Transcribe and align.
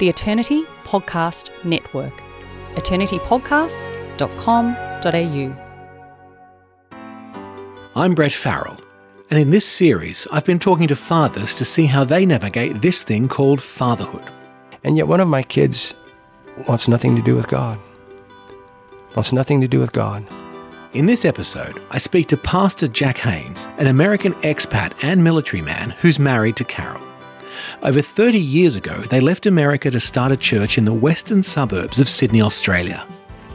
the 0.00 0.08
Eternity 0.08 0.64
Podcast 0.84 1.50
Network. 1.62 2.12
eternitypodcasts.com.au. 2.74 5.56
I'm 7.94 8.14
Brett 8.14 8.32
Farrell, 8.32 8.80
and 9.28 9.38
in 9.38 9.50
this 9.50 9.66
series, 9.66 10.26
I've 10.32 10.46
been 10.46 10.58
talking 10.58 10.88
to 10.88 10.96
fathers 10.96 11.54
to 11.56 11.66
see 11.66 11.84
how 11.84 12.04
they 12.04 12.24
navigate 12.24 12.80
this 12.80 13.02
thing 13.02 13.28
called 13.28 13.60
fatherhood. 13.60 14.24
And 14.82 14.96
yet, 14.96 15.06
one 15.06 15.20
of 15.20 15.28
my 15.28 15.42
kids 15.42 15.92
wants 16.66 16.88
nothing 16.88 17.14
to 17.16 17.22
do 17.22 17.36
with 17.36 17.48
God. 17.48 17.78
Wants 19.14 19.34
nothing 19.34 19.60
to 19.60 19.68
do 19.68 19.80
with 19.80 19.92
God. 19.92 20.26
In 20.94 21.04
this 21.04 21.26
episode, 21.26 21.82
I 21.90 21.98
speak 21.98 22.28
to 22.28 22.38
Pastor 22.38 22.88
Jack 22.88 23.18
Haynes, 23.18 23.68
an 23.76 23.88
American 23.88 24.32
expat 24.36 24.94
and 25.02 25.22
military 25.22 25.62
man 25.62 25.90
who's 26.00 26.18
married 26.18 26.56
to 26.56 26.64
Carol. 26.64 27.09
Over 27.82 28.02
30 28.02 28.38
years 28.38 28.76
ago, 28.76 28.94
they 29.10 29.20
left 29.20 29.46
America 29.46 29.90
to 29.90 30.00
start 30.00 30.32
a 30.32 30.36
church 30.36 30.78
in 30.78 30.84
the 30.84 30.92
western 30.92 31.42
suburbs 31.42 31.98
of 31.98 32.08
Sydney, 32.08 32.42
Australia. 32.42 33.06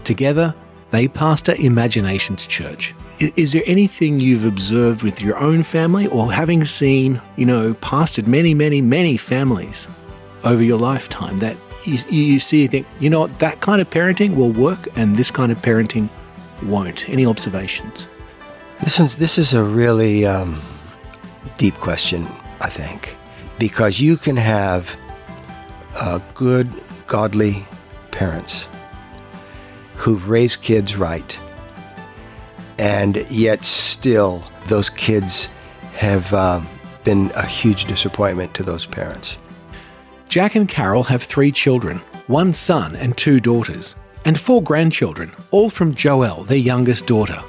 Together, 0.04 0.54
they 0.91 1.08
pastor 1.08 1.55
Imaginations 1.55 2.46
Church. 2.46 2.94
Is 3.20 3.54
there 3.54 3.63
anything 3.66 4.20
you've 4.20 4.46
observed 4.46 5.04
with 5.04 5.22
your 5.22 5.38
own 5.38 5.63
family 5.63 6.08
or 6.08 6.32
having 6.32 6.66
seen, 6.66 7.22
you 7.38 7.46
know, 7.46 7.73
pastored 7.76 8.27
many, 8.27 8.54
many, 8.54 8.82
many 8.82 9.18
families 9.18 9.88
over 10.44 10.63
your 10.63 10.77
lifetime 10.77 11.38
that 11.38 11.55
you, 11.85 11.98
you 12.10 12.40
see 12.40 12.63
and 12.63 12.72
think, 12.72 12.88
you 12.99 13.10
know 13.10 13.22
what, 13.22 13.40
that 13.40 13.62
kind 13.62 13.82
of 13.82 13.90
parenting 13.90 14.35
will 14.35 14.52
work 14.52 14.88
and 14.96 15.16
this 15.16 15.32
kind 15.32 15.52
of 15.52 15.62
parenting 15.62 16.10
won't? 16.63 17.08
Any 17.10 17.26
observations? 17.26 18.08
This 18.82 18.99
is 18.99 19.16
this 19.16 19.38
is 19.38 19.54
a 19.54 19.63
really 19.63 20.26
um, 20.26 20.62
deep 21.58 21.76
question, 21.76 22.27
I 22.60 22.70
think, 22.70 23.16
because 23.59 24.00
you 24.00 24.18
can 24.18 24.36
have 24.36 24.98
uh, 25.96 26.20
good, 26.34 26.70
godly 27.08 27.66
parents 28.12 28.68
who've 29.96 30.29
raised 30.29 30.62
kids 30.62 30.96
right, 30.98 31.40
and 32.77 33.18
yet 33.32 33.63
still 33.63 34.44
those 34.68 34.90
kids 34.90 35.48
have 35.94 36.34
um, 36.34 36.68
been 37.04 37.32
a 37.35 37.46
huge 37.46 37.85
disappointment 37.85 38.54
to 38.54 38.63
those 38.63 38.85
parents. 38.85 39.38
Jack 40.27 40.55
and 40.55 40.68
Carol 40.68 41.04
have 41.04 41.24
three 41.24 41.51
children 41.51 42.01
one 42.27 42.54
son 42.54 42.96
and 42.96 43.16
two 43.16 43.40
daughters, 43.40 43.96
and 44.26 44.40
four 44.40 44.62
grandchildren, 44.63 45.32
all 45.51 45.70
from 45.70 45.94
Joelle, 45.94 46.48
their 46.48 46.57
youngest 46.57 47.05
daughter. 47.05 47.41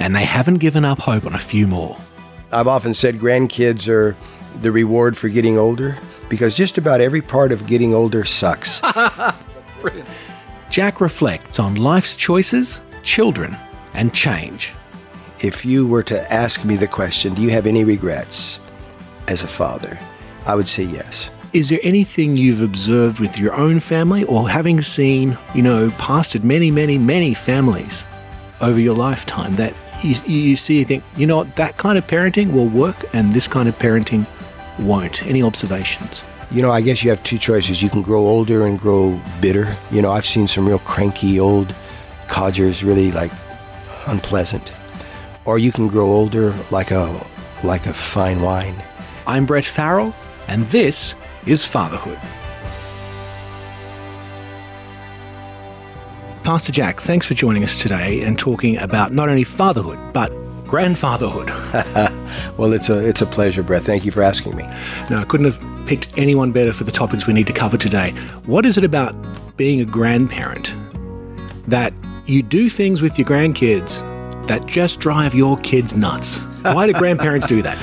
And 0.00 0.14
they 0.14 0.24
haven't 0.24 0.58
given 0.58 0.84
up 0.84 0.98
hope 0.98 1.26
on 1.26 1.34
a 1.34 1.38
few 1.38 1.66
more. 1.66 1.96
I've 2.52 2.66
often 2.66 2.94
said 2.94 3.18
grandkids 3.18 3.88
are 3.88 4.16
the 4.60 4.72
reward 4.72 5.16
for 5.16 5.28
getting 5.28 5.58
older 5.58 5.96
because 6.28 6.56
just 6.56 6.78
about 6.78 7.00
every 7.00 7.22
part 7.22 7.52
of 7.52 7.66
getting 7.66 7.94
older 7.94 8.24
sucks. 8.24 8.80
Jack 10.70 11.00
reflects 11.00 11.58
on 11.58 11.76
life's 11.76 12.14
choices, 12.14 12.82
children, 13.02 13.56
and 13.94 14.12
change. 14.12 14.74
if 15.40 15.64
you 15.64 15.86
were 15.86 16.02
to 16.02 16.32
ask 16.32 16.64
me 16.64 16.76
the 16.76 16.86
question, 16.86 17.34
do 17.34 17.42
you 17.42 17.50
have 17.50 17.66
any 17.66 17.84
regrets 17.84 18.60
as 19.28 19.42
a 19.42 19.48
father? 19.48 19.98
I 20.46 20.54
would 20.54 20.66
say 20.66 20.82
yes. 20.82 21.30
Is 21.52 21.68
there 21.68 21.80
anything 21.82 22.36
you've 22.36 22.60
observed 22.60 23.20
with 23.20 23.38
your 23.38 23.54
own 23.54 23.80
family 23.80 24.24
or 24.24 24.48
having 24.48 24.82
seen, 24.82 25.38
you 25.54 25.62
know, 25.62 25.88
pastored 25.90 26.42
many, 26.42 26.70
many, 26.70 26.98
many 26.98 27.34
families 27.34 28.04
over 28.60 28.80
your 28.80 28.94
lifetime 28.94 29.54
that 29.54 29.72
you, 30.02 30.14
you 30.26 30.56
see 30.56 30.78
and 30.78 30.88
think, 30.88 31.04
you 31.16 31.26
know 31.26 31.36
what, 31.38 31.56
that 31.56 31.76
kind 31.76 31.96
of 31.96 32.06
parenting 32.06 32.52
will 32.52 32.68
work 32.68 32.96
and 33.14 33.32
this 33.32 33.48
kind 33.48 33.68
of 33.68 33.78
parenting 33.78 34.26
won't? 34.78 35.26
Any 35.26 35.42
observations? 35.42 36.22
You 36.50 36.62
know, 36.62 36.70
I 36.70 36.80
guess 36.80 37.04
you 37.04 37.10
have 37.10 37.22
two 37.22 37.38
choices. 37.38 37.82
You 37.82 37.90
can 37.90 38.02
grow 38.02 38.20
older 38.20 38.66
and 38.66 38.78
grow 38.78 39.20
bitter. 39.40 39.76
You 39.90 40.00
know, 40.00 40.10
I've 40.10 40.26
seen 40.26 40.46
some 40.46 40.66
real 40.66 40.78
cranky 40.78 41.38
old 41.38 41.74
codgers, 42.26 42.82
really 42.82 43.12
like 43.12 43.32
unpleasant. 44.06 44.72
Or 45.44 45.58
you 45.58 45.72
can 45.72 45.88
grow 45.88 46.08
older 46.08 46.54
like 46.70 46.90
a 46.90 47.20
like 47.64 47.86
a 47.86 47.92
fine 47.92 48.40
wine. 48.40 48.74
I'm 49.26 49.44
Brett 49.44 49.64
Farrell, 49.64 50.14
and 50.46 50.64
this 50.64 51.14
is 51.46 51.66
Fatherhood. 51.66 52.18
Pastor 56.44 56.72
Jack, 56.72 57.00
thanks 57.00 57.26
for 57.26 57.34
joining 57.34 57.62
us 57.62 57.76
today 57.76 58.22
and 58.22 58.38
talking 58.38 58.78
about 58.78 59.12
not 59.12 59.28
only 59.28 59.44
fatherhood, 59.44 59.98
but 60.14 60.32
grandfatherhood. 60.68 61.50
Well, 62.58 62.72
it's 62.72 62.90
a 62.90 63.08
it's 63.08 63.22
a 63.22 63.26
pleasure, 63.26 63.62
Brett. 63.62 63.82
Thank 63.82 64.04
you 64.04 64.10
for 64.10 64.22
asking 64.22 64.56
me. 64.56 64.64
Now, 65.10 65.20
I 65.20 65.24
couldn't 65.24 65.46
have 65.46 65.86
picked 65.86 66.18
anyone 66.18 66.52
better 66.52 66.72
for 66.72 66.84
the 66.84 66.92
topics 66.92 67.26
we 67.26 67.32
need 67.32 67.46
to 67.46 67.52
cover 67.52 67.76
today. 67.76 68.10
What 68.46 68.66
is 68.66 68.76
it 68.76 68.84
about 68.84 69.14
being 69.56 69.80
a 69.80 69.84
grandparent 69.84 70.74
that 71.68 71.92
you 72.26 72.42
do 72.42 72.68
things 72.68 73.00
with 73.00 73.18
your 73.18 73.26
grandkids 73.26 74.02
that 74.48 74.66
just 74.66 75.00
drive 75.00 75.34
your 75.34 75.56
kids 75.58 75.96
nuts? 75.96 76.40
Why 76.62 76.86
do 76.86 76.92
grandparents 76.92 77.46
do 77.46 77.62
that? 77.62 77.78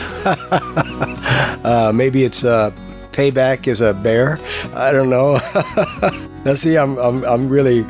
Uh, 1.66 1.92
maybe 1.92 2.24
it's 2.24 2.44
uh, 2.44 2.70
payback 3.12 3.68
is 3.68 3.82
a 3.82 3.92
bear. 3.92 4.38
I 4.76 4.92
don't 4.92 5.10
know. 5.10 5.40
now, 6.46 6.54
see, 6.54 6.78
I'm, 6.78 6.96
I'm, 6.98 7.24
I'm 7.24 7.50
really 7.50 7.82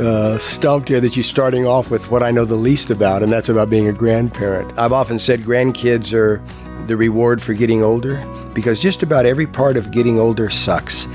uh, 0.00 0.38
stumped 0.38 0.88
here 0.88 1.00
that 1.00 1.16
you're 1.16 1.22
starting 1.22 1.66
off 1.66 1.90
with 1.90 2.10
what 2.10 2.22
I 2.22 2.30
know 2.30 2.44
the 2.44 2.56
least 2.56 2.90
about, 2.90 3.22
and 3.22 3.30
that's 3.30 3.48
about 3.48 3.70
being 3.70 3.88
a 3.88 3.92
grandparent. 3.92 4.76
I've 4.78 4.92
often 4.92 5.18
said 5.18 5.40
grandkids 5.40 6.12
are 6.12 6.42
the 6.86 6.96
reward 6.96 7.40
for 7.40 7.54
getting 7.54 7.82
older 7.82 8.24
because 8.54 8.82
just 8.82 9.02
about 9.02 9.24
every 9.24 9.46
part 9.46 9.76
of 9.76 9.90
getting 9.90 10.18
older 10.18 10.50
sucks. 10.50 11.06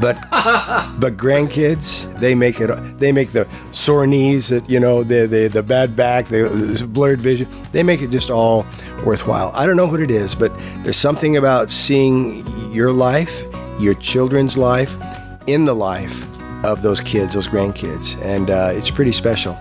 But 0.00 0.18
but 0.98 1.16
grandkids, 1.16 2.12
they 2.18 2.34
make 2.34 2.60
it. 2.60 2.98
They 2.98 3.12
make 3.12 3.30
the 3.30 3.46
sore 3.72 4.06
knees, 4.06 4.48
that 4.48 4.68
you 4.68 4.80
know, 4.80 5.04
the 5.04 5.26
the, 5.26 5.48
the 5.48 5.62
bad 5.62 5.94
back, 5.94 6.26
the, 6.26 6.48
the 6.48 6.86
blurred 6.86 7.20
vision. 7.20 7.48
They 7.72 7.82
make 7.82 8.02
it 8.02 8.10
just 8.10 8.30
all 8.30 8.66
worthwhile. 9.04 9.52
I 9.54 9.66
don't 9.66 9.76
know 9.76 9.86
what 9.86 10.00
it 10.00 10.10
is, 10.10 10.34
but 10.34 10.52
there's 10.82 10.96
something 10.96 11.36
about 11.36 11.70
seeing 11.70 12.42
your 12.72 12.90
life, 12.90 13.44
your 13.78 13.94
children's 13.94 14.56
life, 14.56 14.96
in 15.46 15.64
the 15.66 15.74
life 15.74 16.33
of 16.64 16.82
those 16.82 17.00
kids, 17.00 17.34
those 17.34 17.48
grandkids, 17.48 18.20
and 18.24 18.50
uh, 18.50 18.70
it's 18.72 18.90
pretty 18.90 19.12
special. 19.12 19.56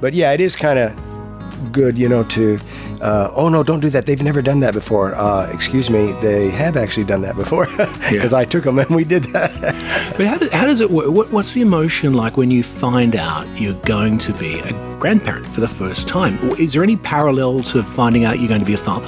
But 0.00 0.14
yeah, 0.14 0.32
it 0.32 0.40
is 0.40 0.56
kind 0.56 0.78
of 0.78 1.72
good, 1.72 1.96
you 1.96 2.08
know, 2.08 2.24
to. 2.24 2.58
Uh, 3.00 3.30
oh 3.36 3.48
no! 3.48 3.62
Don't 3.62 3.78
do 3.78 3.90
that. 3.90 4.06
They've 4.06 4.22
never 4.22 4.42
done 4.42 4.58
that 4.60 4.74
before. 4.74 5.14
Uh, 5.14 5.48
excuse 5.52 5.88
me. 5.88 6.12
They 6.20 6.50
have 6.50 6.76
actually 6.76 7.04
done 7.04 7.20
that 7.20 7.36
before 7.36 7.66
because 8.10 8.32
I 8.32 8.44
took 8.44 8.64
them 8.64 8.78
and 8.80 8.90
we 8.90 9.04
did 9.04 9.24
that. 9.24 9.52
But 10.18 10.26
how, 10.26 10.36
do, 10.36 10.48
how 10.50 10.66
does 10.66 10.80
it 10.80 10.90
work? 10.90 11.10
What, 11.10 11.30
what's 11.30 11.54
the 11.54 11.60
emotion 11.60 12.12
like 12.12 12.36
when 12.36 12.50
you 12.50 12.64
find 12.64 13.14
out 13.14 13.46
you're 13.56 13.80
going 13.82 14.18
to 14.18 14.32
be 14.32 14.58
a 14.58 14.72
grandparent 14.98 15.46
for 15.46 15.60
the 15.60 15.68
first 15.68 16.08
time? 16.08 16.36
Is 16.58 16.72
there 16.72 16.82
any 16.82 16.96
parallel 16.96 17.60
to 17.60 17.84
finding 17.84 18.24
out 18.24 18.40
you're 18.40 18.48
going 18.48 18.58
to 18.58 18.66
be 18.66 18.74
a 18.74 18.78
father? 18.78 19.06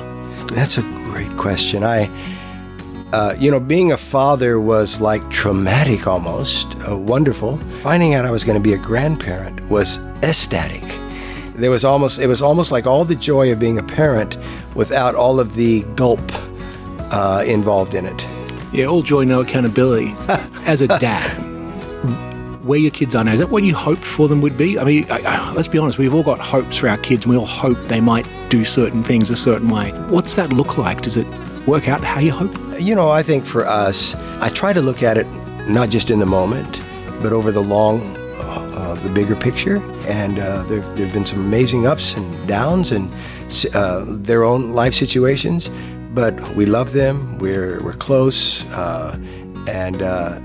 That's 0.55 0.79
a 0.79 0.83
great 0.83 1.37
question. 1.37 1.83
I, 1.83 2.09
uh, 3.13 3.35
you 3.39 3.51
know, 3.51 3.59
being 3.59 3.93
a 3.93 3.97
father 3.97 4.61
was 4.61 5.01
like 5.01 5.29
traumatic 5.31 6.07
almost, 6.07 6.77
uh, 6.89 6.97
wonderful. 6.97 7.57
Finding 7.83 8.15
out 8.15 8.25
I 8.25 8.31
was 8.31 8.45
going 8.45 8.57
to 8.57 8.63
be 8.63 8.75
a 8.75 8.79
grandparent 8.79 9.61
was 9.69 9.99
ecstatic. 10.23 10.85
There 11.57 11.71
was 11.71 11.85
almost, 11.85 12.21
it 12.21 12.29
was 12.29 12.41
almost 12.41 12.71
like 12.71 12.87
all 12.87 13.05
the 13.05 13.17
joy 13.17 13.53
of 13.53 13.59
being 13.59 13.79
a 13.79 13.83
parent 13.83 14.39
without 14.75 15.15
all 15.15 15.41
of 15.41 15.55
the 15.55 15.83
gulp 15.97 16.21
uh, 17.13 17.45
involved 17.47 17.95
in 17.95 18.07
it. 18.07 18.29
Yeah, 18.73 18.87
all 18.87 19.03
joy, 19.03 19.25
no 19.25 19.41
accountability. 19.41 20.15
As 20.65 20.81
a 20.81 20.87
dad, 20.87 21.29
where 22.65 22.79
your 22.79 22.93
kids 22.93 23.17
are 23.17 23.25
now, 23.25 23.33
is 23.33 23.41
that 23.41 23.51
what 23.51 23.65
you 23.65 23.75
hoped 23.75 24.03
for 24.03 24.29
them 24.29 24.41
would 24.41 24.57
be? 24.57 24.79
I 24.79 24.85
mean, 24.85 25.05
I, 25.11 25.21
I, 25.23 25.53
let's 25.53 25.67
be 25.67 25.79
honest, 25.79 25.99
we've 25.99 26.15
all 26.15 26.23
got 26.23 26.39
hopes 26.39 26.77
for 26.77 26.89
our 26.89 26.99
kids 26.99 27.25
and 27.25 27.33
we 27.33 27.39
all 27.39 27.47
hope 27.47 27.77
they 27.89 28.01
might 28.01 28.29
do 28.49 28.65
certain 28.65 29.03
things 29.03 29.31
a 29.31 29.37
certain 29.37 29.69
way. 29.69 29.91
What's 30.09 30.37
that 30.37 30.53
look 30.53 30.79
like? 30.79 31.03
Does 31.03 31.17
it 31.17 31.27
work 31.67 31.89
out 31.89 32.03
how 32.03 32.21
you 32.21 32.33
hope? 32.33 32.55
You 32.79 32.95
know, 32.95 33.11
I 33.11 33.23
think 33.23 33.47
for 33.47 33.67
us, 33.67 34.15
I 34.41 34.49
try 34.49 34.73
to 34.73 34.81
look 34.81 35.03
at 35.03 35.17
it 35.19 35.27
not 35.69 35.89
just 35.91 36.11
in 36.11 36.19
the 36.19 36.27
moment, 36.27 36.81
but 37.23 37.33
over 37.33 37.53
the 37.53 37.63
long, 37.63 38.01
uh, 38.39 38.95
the 39.03 39.11
bigger 39.11 39.37
picture. 39.37 39.77
And 40.07 40.39
uh, 40.39 40.65
there 40.65 40.81
have 40.81 41.13
been 41.13 41.27
some 41.27 41.41
amazing 41.41 41.87
ups 41.87 42.17
and 42.17 42.49
downs 42.49 42.93
and 42.93 43.11
uh, 43.75 44.05
their 44.07 44.45
own 44.45 44.73
life 44.73 44.95
situations, 44.95 45.71
but 46.15 46.35
we 46.55 46.67
love 46.67 46.93
them. 46.93 47.39
We're 47.39 47.83
we're 47.83 47.93
close, 47.93 48.65
uh, 48.75 49.17
and 49.69 50.03
uh, 50.03 50.41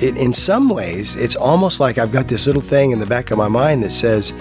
it, 0.00 0.16
in 0.16 0.32
some 0.32 0.68
ways, 0.68 1.16
it's 1.16 1.36
almost 1.36 1.80
like 1.80 1.98
I've 1.98 2.12
got 2.12 2.28
this 2.28 2.46
little 2.46 2.62
thing 2.62 2.92
in 2.92 3.00
the 3.00 3.06
back 3.06 3.30
of 3.30 3.38
my 3.38 3.48
mind 3.48 3.82
that 3.82 3.92
says, 3.92 4.32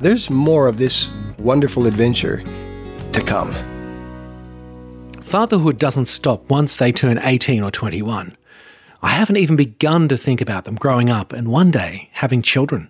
"There's 0.00 0.30
more 0.30 0.66
of 0.68 0.78
this 0.78 1.10
wonderful 1.38 1.86
adventure 1.86 2.42
to 3.12 3.20
come." 3.20 3.77
Fatherhood 5.28 5.78
doesn't 5.78 6.06
stop 6.06 6.48
once 6.48 6.74
they 6.74 6.90
turn 6.90 7.20
18 7.22 7.62
or 7.62 7.70
21. 7.70 8.34
I 9.02 9.10
haven't 9.10 9.36
even 9.36 9.56
begun 9.56 10.08
to 10.08 10.16
think 10.16 10.40
about 10.40 10.64
them 10.64 10.76
growing 10.76 11.10
up 11.10 11.34
and 11.34 11.48
one 11.48 11.70
day 11.70 12.08
having 12.12 12.40
children. 12.40 12.88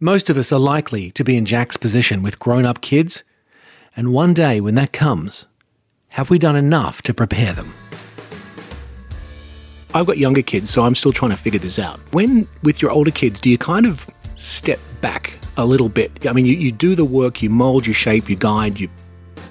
Most 0.00 0.28
of 0.28 0.36
us 0.36 0.50
are 0.50 0.58
likely 0.58 1.12
to 1.12 1.22
be 1.22 1.36
in 1.36 1.44
Jack's 1.44 1.76
position 1.76 2.20
with 2.24 2.40
grown 2.40 2.66
up 2.66 2.80
kids, 2.80 3.22
and 3.96 4.12
one 4.12 4.34
day 4.34 4.60
when 4.60 4.74
that 4.74 4.92
comes, 4.92 5.46
have 6.08 6.30
we 6.30 6.38
done 6.40 6.56
enough 6.56 7.00
to 7.02 7.14
prepare 7.14 7.52
them? 7.52 7.72
I've 9.94 10.06
got 10.06 10.18
younger 10.18 10.42
kids, 10.42 10.70
so 10.70 10.82
I'm 10.82 10.96
still 10.96 11.12
trying 11.12 11.30
to 11.30 11.36
figure 11.36 11.60
this 11.60 11.78
out. 11.78 12.00
When 12.12 12.48
with 12.64 12.82
your 12.82 12.90
older 12.90 13.12
kids, 13.12 13.38
do 13.38 13.50
you 13.50 13.56
kind 13.56 13.86
of 13.86 14.04
step 14.34 14.80
back 15.00 15.38
a 15.56 15.64
little 15.64 15.88
bit? 15.88 16.26
I 16.26 16.32
mean, 16.32 16.44
you, 16.44 16.56
you 16.56 16.72
do 16.72 16.96
the 16.96 17.04
work, 17.04 17.40
you 17.40 17.50
mold, 17.50 17.86
you 17.86 17.92
shape, 17.92 18.28
you 18.28 18.34
guide, 18.34 18.80
you 18.80 18.90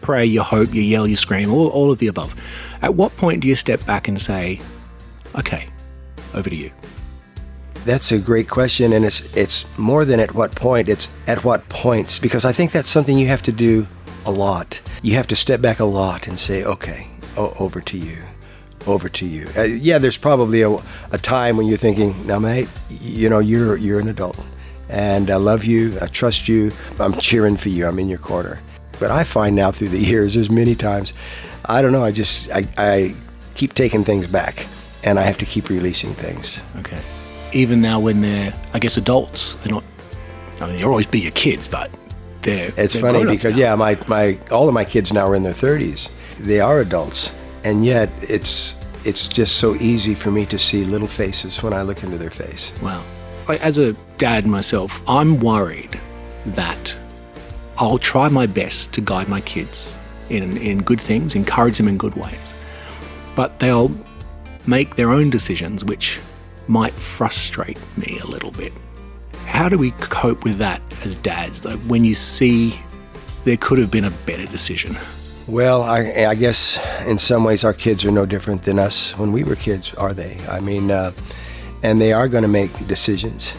pray, 0.05 0.23
you 0.23 0.43
hope, 0.43 0.71
you 0.71 0.83
yell, 0.83 1.07
you 1.07 1.15
scream, 1.15 1.51
all, 1.51 1.67
all 1.69 1.91
of 1.91 1.97
the 1.97 2.07
above. 2.07 2.39
At 2.83 2.93
what 2.93 3.17
point 3.17 3.41
do 3.41 3.47
you 3.47 3.55
step 3.55 3.83
back 3.87 4.07
and 4.07 4.21
say, 4.21 4.59
okay, 5.33 5.67
over 6.35 6.47
to 6.47 6.55
you? 6.55 6.71
That's 7.85 8.11
a 8.11 8.19
great 8.19 8.47
question, 8.47 8.93
and 8.93 9.03
it's 9.03 9.21
it's 9.35 9.65
more 9.77 10.05
than 10.05 10.19
at 10.19 10.33
what 10.33 10.55
point. 10.55 10.89
It's 10.89 11.09
at 11.25 11.43
what 11.43 11.67
points, 11.69 12.19
because 12.19 12.45
I 12.45 12.51
think 12.51 12.71
that's 12.71 12.89
something 12.89 13.17
you 13.17 13.27
have 13.27 13.41
to 13.43 13.51
do 13.51 13.87
a 14.25 14.31
lot. 14.31 14.81
You 15.01 15.15
have 15.15 15.27
to 15.27 15.35
step 15.35 15.61
back 15.61 15.79
a 15.79 15.85
lot 15.85 16.27
and 16.27 16.39
say, 16.39 16.63
okay, 16.63 17.07
over 17.37 17.81
to 17.81 17.97
you, 17.97 18.17
over 18.85 19.09
to 19.09 19.25
you. 19.25 19.47
Uh, 19.57 19.63
yeah, 19.63 19.99
there's 19.99 20.17
probably 20.17 20.61
a, 20.61 20.69
a 21.11 21.17
time 21.17 21.57
when 21.57 21.67
you're 21.67 21.77
thinking, 21.77 22.13
now, 22.27 22.39
mate, 22.39 22.69
you 22.89 23.29
know, 23.29 23.39
you're 23.39 23.77
you're 23.77 23.99
an 23.99 24.07
adult, 24.07 24.39
and 24.89 25.29
I 25.29 25.37
love 25.37 25.63
you, 25.63 25.97
I 26.01 26.07
trust 26.07 26.47
you, 26.47 26.71
I'm 26.99 27.13
cheering 27.13 27.57
for 27.57 27.69
you, 27.69 27.87
I'm 27.87 27.99
in 27.99 28.09
your 28.09 28.19
corner. 28.21 28.59
But 29.00 29.12
I 29.12 29.24
find 29.24 29.56
now 29.56 29.71
through 29.71 29.89
the 29.89 30.00
years, 30.00 30.33
there's 30.33 30.50
many 30.50 30.75
times, 30.75 31.13
I 31.65 31.81
don't 31.81 31.92
know, 31.92 32.03
I 32.03 32.12
just 32.12 32.51
I, 32.51 32.68
I 32.77 33.15
keep 33.56 33.74
taking 33.74 34.03
things 34.03 34.27
back, 34.27 34.65
and 35.03 35.19
I 35.19 35.24
have 35.24 35.38
to 35.39 35.45
keep 35.45 35.69
releasing 35.69 36.13
things. 36.13 36.62
Okay. 36.77 37.00
Even 37.53 37.81
now, 37.81 38.00
when 38.00 38.21
they're, 38.21 38.53
I 38.74 38.80
guess, 38.80 38.97
adults, 38.97 39.56
they're 39.56 39.74
not. 39.74 39.83
I 40.59 40.68
mean, 40.68 40.77
they'll 40.77 40.89
always 40.89 41.07
be 41.07 41.19
your 41.19 41.31
kids, 41.31 41.68
but 41.68 41.89
they're. 42.42 42.71
It's 42.77 42.94
they're 42.94 43.01
funny 43.01 43.25
because 43.25 43.57
yeah, 43.57 43.75
my, 43.75 43.97
my 44.07 44.38
all 44.51 44.68
of 44.68 44.74
my 44.74 44.86
kids 44.86 45.12
now 45.13 45.27
are 45.27 45.36
in 45.36 45.44
their 45.44 45.53
30s. 45.53 46.09
They 46.38 46.59
are 46.59 46.81
adults, 46.81 47.38
and 47.63 47.86
yet 47.86 48.09
it's 48.21 48.75
it's 49.06 49.27
just 49.27 49.57
so 49.57 49.75
easy 49.75 50.15
for 50.15 50.31
me 50.31 50.45
to 50.48 50.57
see 50.57 50.83
little 50.83 51.07
faces 51.07 51.62
when 51.62 51.74
I 51.74 51.83
look 51.83 52.03
into 52.03 52.18
their 52.18 52.31
face. 52.31 52.74
Wow. 52.81 53.03
I, 53.48 53.57
as 53.57 53.77
a 53.77 53.94
dad 54.18 54.48
myself, 54.48 55.01
I'm 55.07 55.39
worried 55.39 56.00
that 56.48 56.98
I'll 57.77 57.98
try 57.98 58.30
my 58.30 58.45
best 58.45 58.94
to 58.94 59.01
guide 59.01 59.27
my 59.27 59.42
kids 59.42 59.94
in, 60.30 60.57
in 60.57 60.81
good 60.81 61.01
things, 61.01 61.36
encourage 61.36 61.77
them 61.77 61.88
in 61.88 61.98
good 61.98 62.16
ways. 62.16 62.54
But 63.36 63.60
they'll 63.60 63.92
make 64.66 64.95
their 64.95 65.12
own 65.12 65.30
decisions, 65.30 65.83
which 65.83 66.19
might 66.68 66.94
frustrate 66.94 67.80
me 67.98 68.19
a 68.24 68.27
little 68.27 68.51
bit. 68.51 68.74
How 69.45 69.69
do 69.69 69.77
we 69.77 69.92
cope 69.92 70.44
with 70.44 70.57
that 70.57 70.81
as 71.04 71.16
dads, 71.18 71.62
though, 71.62 71.77
when 71.77 72.04
you 72.04 72.16
see 72.16 72.80
there 73.44 73.57
could 73.57 73.77
have 73.77 73.92
been 73.92 74.06
a 74.06 74.12
better 74.25 74.45
decision? 74.45 74.95
Well, 75.48 75.83
I, 75.83 76.25
I 76.25 76.36
guess 76.36 76.80
in 77.06 77.18
some 77.19 77.44
ways 77.44 77.63
our 77.63 77.74
kids 77.74 78.04
are 78.06 78.12
no 78.12 78.25
different 78.25 78.63
than 78.63 78.80
us 78.80 79.16
when 79.18 79.31
we 79.31 79.44
were 79.44 79.56
kids, 79.56 79.94
are 79.94 80.13
they? 80.13 80.39
I 80.50 80.60
mean, 80.60 80.89
uh, 80.89 81.12
and 81.83 82.01
they 82.01 82.13
are 82.13 82.27
going 82.27 82.42
to 82.42 82.48
make 82.48 82.88
decisions. 82.88 83.54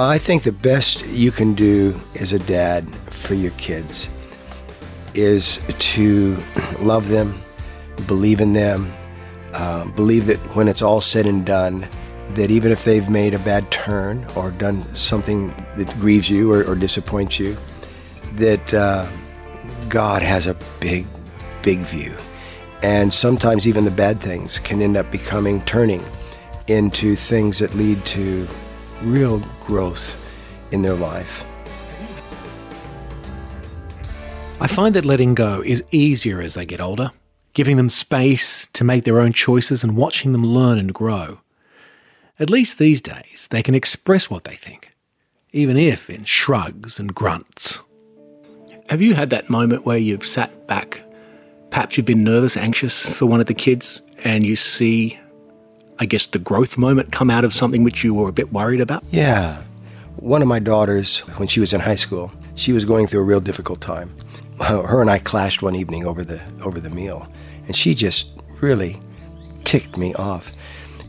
I 0.00 0.16
think 0.16 0.44
the 0.44 0.52
best 0.52 1.08
you 1.08 1.32
can 1.32 1.54
do 1.54 1.92
as 2.20 2.32
a 2.32 2.38
dad 2.38 2.88
for 3.06 3.34
your 3.34 3.50
kids 3.52 4.08
is 5.12 5.60
to 5.96 6.36
love 6.78 7.08
them, 7.08 7.40
believe 8.06 8.40
in 8.40 8.52
them, 8.52 8.92
uh, 9.52 9.90
believe 9.96 10.26
that 10.26 10.38
when 10.54 10.68
it's 10.68 10.82
all 10.82 11.00
said 11.00 11.26
and 11.26 11.44
done, 11.44 11.88
that 12.34 12.48
even 12.48 12.70
if 12.70 12.84
they've 12.84 13.10
made 13.10 13.34
a 13.34 13.40
bad 13.40 13.68
turn 13.72 14.24
or 14.36 14.52
done 14.52 14.84
something 14.94 15.48
that 15.76 15.92
grieves 15.98 16.30
you 16.30 16.52
or, 16.52 16.62
or 16.62 16.76
disappoints 16.76 17.40
you, 17.40 17.56
that 18.34 18.72
uh, 18.72 19.04
God 19.88 20.22
has 20.22 20.46
a 20.46 20.56
big, 20.78 21.06
big 21.62 21.80
view. 21.80 22.14
And 22.84 23.12
sometimes 23.12 23.66
even 23.66 23.84
the 23.84 23.90
bad 23.90 24.20
things 24.20 24.60
can 24.60 24.80
end 24.80 24.96
up 24.96 25.10
becoming, 25.10 25.60
turning 25.62 26.04
into 26.68 27.16
things 27.16 27.58
that 27.58 27.74
lead 27.74 28.04
to 28.04 28.46
real 29.02 29.40
growth 29.64 30.24
in 30.72 30.82
their 30.82 30.94
life. 30.94 31.44
I 34.60 34.66
find 34.66 34.94
that 34.96 35.04
letting 35.04 35.34
go 35.34 35.62
is 35.64 35.84
easier 35.92 36.40
as 36.40 36.54
they 36.54 36.66
get 36.66 36.80
older, 36.80 37.12
giving 37.52 37.76
them 37.76 37.88
space 37.88 38.66
to 38.68 38.84
make 38.84 39.04
their 39.04 39.20
own 39.20 39.32
choices 39.32 39.84
and 39.84 39.96
watching 39.96 40.32
them 40.32 40.44
learn 40.44 40.78
and 40.78 40.92
grow. 40.92 41.40
At 42.40 42.50
least 42.50 42.78
these 42.78 43.00
days, 43.00 43.48
they 43.50 43.62
can 43.62 43.74
express 43.74 44.30
what 44.30 44.44
they 44.44 44.54
think, 44.54 44.90
even 45.52 45.76
if 45.76 46.10
in 46.10 46.24
shrugs 46.24 46.98
and 46.98 47.14
grunts. 47.14 47.80
Have 48.88 49.02
you 49.02 49.14
had 49.14 49.30
that 49.30 49.50
moment 49.50 49.84
where 49.84 49.98
you've 49.98 50.26
sat 50.26 50.66
back, 50.66 51.00
perhaps 51.70 51.96
you've 51.96 52.06
been 52.06 52.24
nervous, 52.24 52.56
anxious 52.56 53.08
for 53.08 53.26
one 53.26 53.40
of 53.40 53.46
the 53.46 53.54
kids, 53.54 54.00
and 54.24 54.46
you 54.46 54.56
see, 54.56 55.18
I 55.98 56.06
guess, 56.06 56.26
the 56.26 56.38
growth 56.38 56.78
moment 56.78 57.12
come 57.12 57.30
out 57.30 57.44
of 57.44 57.52
something 57.52 57.82
which 57.82 58.04
you 58.04 58.14
were 58.14 58.28
a 58.28 58.32
bit 58.32 58.52
worried 58.52 58.80
about? 58.80 59.02
Yeah. 59.10 59.62
One 60.16 60.42
of 60.42 60.48
my 60.48 60.58
daughters, 60.58 61.20
when 61.38 61.48
she 61.48 61.60
was 61.60 61.72
in 61.72 61.80
high 61.80 61.96
school, 61.96 62.32
she 62.54 62.72
was 62.72 62.84
going 62.84 63.06
through 63.06 63.20
a 63.20 63.24
real 63.24 63.40
difficult 63.40 63.80
time. 63.80 64.12
Her 64.60 65.00
and 65.00 65.10
I 65.10 65.18
clashed 65.18 65.62
one 65.62 65.76
evening 65.76 66.04
over 66.04 66.24
the 66.24 66.42
over 66.64 66.80
the 66.80 66.90
meal, 66.90 67.28
and 67.66 67.76
she 67.76 67.94
just 67.94 68.32
really 68.60 69.00
ticked 69.64 69.96
me 69.96 70.14
off. 70.14 70.52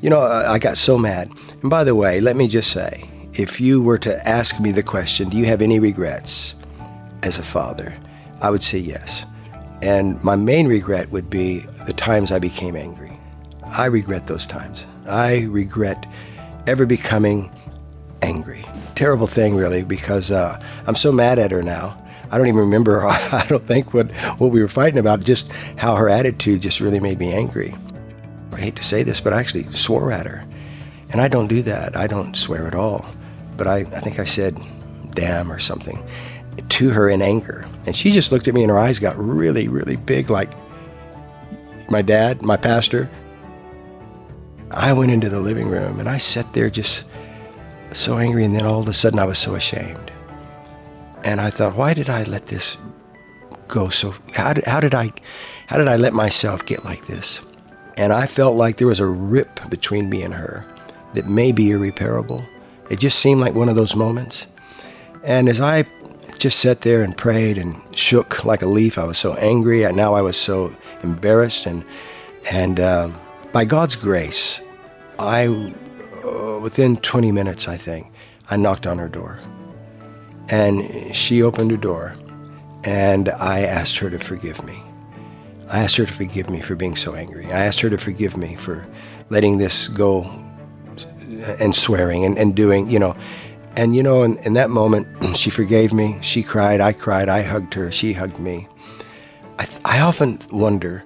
You 0.01 0.09
know, 0.11 0.21
I 0.21 0.59
got 0.59 0.77
so 0.77 0.97
mad. 0.97 1.31
And 1.61 1.69
by 1.69 1.83
the 1.83 1.95
way, 1.95 2.21
let 2.21 2.35
me 2.35 2.47
just 2.47 2.71
say, 2.71 3.09
if 3.33 3.59
you 3.59 3.81
were 3.81 3.97
to 3.99 4.27
ask 4.27 4.59
me 4.59 4.71
the 4.71 4.83
question, 4.83 5.29
do 5.29 5.37
you 5.37 5.45
have 5.45 5.61
any 5.61 5.79
regrets 5.79 6.55
as 7.23 7.39
a 7.39 7.43
father? 7.43 7.97
I 8.41 8.49
would 8.49 8.61
say 8.61 8.77
yes. 8.77 9.25
And 9.81 10.23
my 10.23 10.35
main 10.35 10.67
regret 10.67 11.09
would 11.11 11.29
be 11.29 11.59
the 11.87 11.93
times 11.93 12.31
I 12.31 12.39
became 12.39 12.75
angry. 12.75 12.98
I 13.71 13.85
regret 13.85 14.27
those 14.27 14.45
times. 14.47 14.87
I 15.07 15.43
regret 15.49 16.05
ever 16.67 16.85
becoming 16.85 17.51
angry. 18.21 18.65
Terrible 18.95 19.27
thing, 19.27 19.55
really, 19.55 19.83
because 19.83 20.31
uh, 20.31 20.61
I'm 20.87 20.95
so 20.95 21.11
mad 21.11 21.39
at 21.39 21.51
her 21.51 21.63
now. 21.63 22.01
I 22.31 22.37
don't 22.37 22.47
even 22.47 22.59
remember, 22.59 23.05
I 23.07 23.45
don't 23.47 23.63
think, 23.63 23.93
what, 23.93 24.11
what 24.39 24.51
we 24.51 24.61
were 24.61 24.67
fighting 24.67 24.99
about, 24.99 25.21
just 25.21 25.51
how 25.77 25.95
her 25.95 26.09
attitude 26.09 26.61
just 26.61 26.79
really 26.79 26.99
made 26.99 27.19
me 27.19 27.33
angry. 27.33 27.75
I 28.51 28.57
hate 28.59 28.75
to 28.75 28.83
say 28.83 29.03
this, 29.03 29.21
but 29.21 29.33
I 29.33 29.39
actually 29.39 29.63
swore 29.73 30.11
at 30.11 30.25
her. 30.25 30.45
And 31.11 31.21
I 31.21 31.27
don't 31.27 31.47
do 31.47 31.61
that. 31.63 31.95
I 31.95 32.07
don't 32.07 32.35
swear 32.35 32.67
at 32.67 32.75
all. 32.75 33.05
But 33.57 33.67
I, 33.67 33.77
I 33.77 33.99
think 33.99 34.19
I 34.19 34.25
said, 34.25 34.59
damn, 35.11 35.51
or 35.51 35.59
something 35.59 36.03
to 36.67 36.89
her 36.89 37.09
in 37.09 37.21
anger. 37.21 37.65
And 37.85 37.95
she 37.95 38.11
just 38.11 38.31
looked 38.31 38.47
at 38.47 38.53
me 38.53 38.63
and 38.63 38.71
her 38.71 38.77
eyes 38.77 38.99
got 38.99 39.17
really, 39.17 39.67
really 39.67 39.95
big, 39.95 40.29
like 40.29 40.51
my 41.89 42.01
dad, 42.01 42.41
my 42.41 42.57
pastor. 42.57 43.09
I 44.71 44.93
went 44.93 45.11
into 45.11 45.29
the 45.29 45.39
living 45.39 45.67
room 45.67 45.99
and 45.99 46.07
I 46.07 46.17
sat 46.17 46.53
there 46.53 46.69
just 46.69 47.05
so 47.91 48.17
angry. 48.17 48.45
And 48.45 48.55
then 48.55 48.65
all 48.65 48.79
of 48.79 48.87
a 48.87 48.93
sudden 48.93 49.19
I 49.19 49.25
was 49.25 49.39
so 49.39 49.55
ashamed. 49.55 50.11
And 51.23 51.41
I 51.41 51.49
thought, 51.49 51.75
why 51.75 51.93
did 51.93 52.09
I 52.09 52.23
let 52.23 52.47
this 52.47 52.77
go 53.67 53.89
so, 53.89 54.13
how 54.35 54.53
did, 54.53 54.65
how 54.65 54.79
did 54.79 54.93
I, 54.93 55.11
how 55.67 55.77
did 55.77 55.87
I 55.87 55.95
let 55.95 56.13
myself 56.13 56.65
get 56.65 56.85
like 56.85 57.05
this? 57.05 57.41
And 57.97 58.13
I 58.13 58.27
felt 58.27 58.55
like 58.55 58.77
there 58.77 58.87
was 58.87 58.99
a 58.99 59.05
rip 59.05 59.69
between 59.69 60.09
me 60.09 60.23
and 60.23 60.33
her 60.33 60.65
that 61.13 61.27
may 61.27 61.51
be 61.51 61.71
irreparable. 61.71 62.45
It 62.89 62.99
just 62.99 63.19
seemed 63.19 63.41
like 63.41 63.55
one 63.55 63.69
of 63.69 63.75
those 63.75 63.95
moments. 63.95 64.47
And 65.23 65.49
as 65.49 65.59
I 65.59 65.85
just 66.37 66.59
sat 66.59 66.81
there 66.81 67.03
and 67.03 67.15
prayed 67.17 67.57
and 67.57 67.75
shook 67.95 68.45
like 68.45 68.61
a 68.61 68.67
leaf, 68.67 68.97
I 68.97 69.03
was 69.03 69.17
so 69.17 69.33
angry. 69.35 69.83
And 69.83 69.97
now 69.97 70.13
I 70.13 70.21
was 70.21 70.37
so 70.37 70.75
embarrassed. 71.03 71.65
And, 71.65 71.83
and 72.49 72.79
um, 72.79 73.19
by 73.51 73.65
God's 73.65 73.95
grace, 73.95 74.61
I, 75.19 75.47
uh, 75.47 76.59
within 76.59 76.97
20 76.97 77.31
minutes, 77.31 77.67
I 77.67 77.75
think, 77.75 78.11
I 78.49 78.55
knocked 78.55 78.87
on 78.87 78.97
her 78.97 79.09
door. 79.09 79.41
And 80.47 81.15
she 81.15 81.43
opened 81.43 81.71
her 81.71 81.77
door. 81.77 82.15
And 82.85 83.29
I 83.29 83.61
asked 83.61 83.97
her 83.97 84.09
to 84.09 84.17
forgive 84.17 84.63
me. 84.63 84.81
I 85.67 85.79
asked 85.79 85.97
her 85.97 86.05
to 86.05 86.13
forgive 86.13 86.49
me 86.49 86.61
for 86.61 86.75
being 86.75 86.95
so 86.95 87.13
angry. 87.13 87.45
I 87.47 87.65
asked 87.65 87.81
her 87.81 87.89
to 87.89 87.97
forgive 87.97 88.37
me 88.37 88.55
for 88.55 88.87
letting 89.29 89.57
this 89.57 89.87
go 89.89 90.23
and 91.59 91.75
swearing 91.75 92.23
and, 92.23 92.37
and 92.37 92.55
doing, 92.55 92.89
you 92.89 92.97
know. 92.97 93.15
And, 93.75 93.95
you 93.95 94.01
know, 94.01 94.23
in, 94.23 94.37
in 94.39 94.53
that 94.53 94.69
moment, 94.69 95.07
she 95.35 95.49
forgave 95.49 95.93
me. 95.93 96.17
She 96.21 96.41
cried. 96.41 96.79
I 96.79 96.93
cried. 96.93 97.29
I 97.29 97.43
hugged 97.43 97.73
her. 97.73 97.91
She 97.91 98.13
hugged 98.13 98.39
me. 98.39 98.67
I, 99.59 99.65
th- 99.65 99.81
I 99.83 99.99
often 99.99 100.39
wonder 100.51 100.99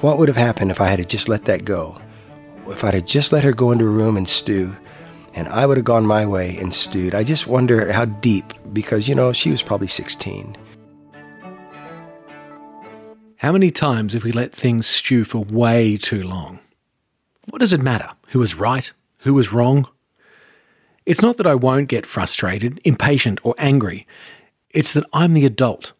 what 0.00 0.18
would 0.18 0.28
have 0.28 0.36
happened 0.36 0.70
if 0.70 0.80
I 0.80 0.86
had 0.86 1.08
just 1.08 1.28
let 1.28 1.44
that 1.46 1.64
go. 1.64 2.00
If 2.68 2.84
I'd 2.84 2.94
have 2.94 3.06
just 3.06 3.32
let 3.32 3.44
her 3.44 3.52
go 3.52 3.72
into 3.72 3.86
a 3.86 3.88
room 3.88 4.16
and 4.16 4.28
stew, 4.28 4.76
and 5.34 5.48
I 5.48 5.66
would 5.66 5.76
have 5.76 5.84
gone 5.84 6.06
my 6.06 6.26
way 6.26 6.56
and 6.58 6.72
stewed. 6.72 7.14
I 7.14 7.24
just 7.24 7.46
wonder 7.46 7.92
how 7.92 8.04
deep, 8.06 8.52
because, 8.72 9.08
you 9.08 9.14
know, 9.14 9.32
she 9.32 9.50
was 9.50 9.62
probably 9.62 9.86
16. 9.86 10.56
How 13.36 13.52
many 13.52 13.70
times 13.70 14.14
have 14.14 14.24
we 14.24 14.32
let 14.32 14.54
things 14.54 14.86
stew 14.86 15.24
for 15.24 15.44
way 15.44 15.96
too 15.96 16.22
long? 16.24 16.58
What 17.48 17.60
does 17.60 17.72
it 17.72 17.80
matter? 17.80 18.10
Who 18.28 18.40
was 18.40 18.56
right? 18.56 18.92
Who 19.20 19.32
was 19.32 19.52
wrong? 19.52 19.86
It's 21.06 21.22
not 21.22 21.36
that 21.38 21.46
I 21.46 21.54
won't 21.54 21.88
get 21.88 22.04
frustrated, 22.04 22.80
impatient, 22.84 23.40
or 23.42 23.54
angry. 23.58 24.06
It's 24.70 24.92
that 24.92 25.06
I'm 25.12 25.32
the 25.32 25.46
adult, 25.46 25.92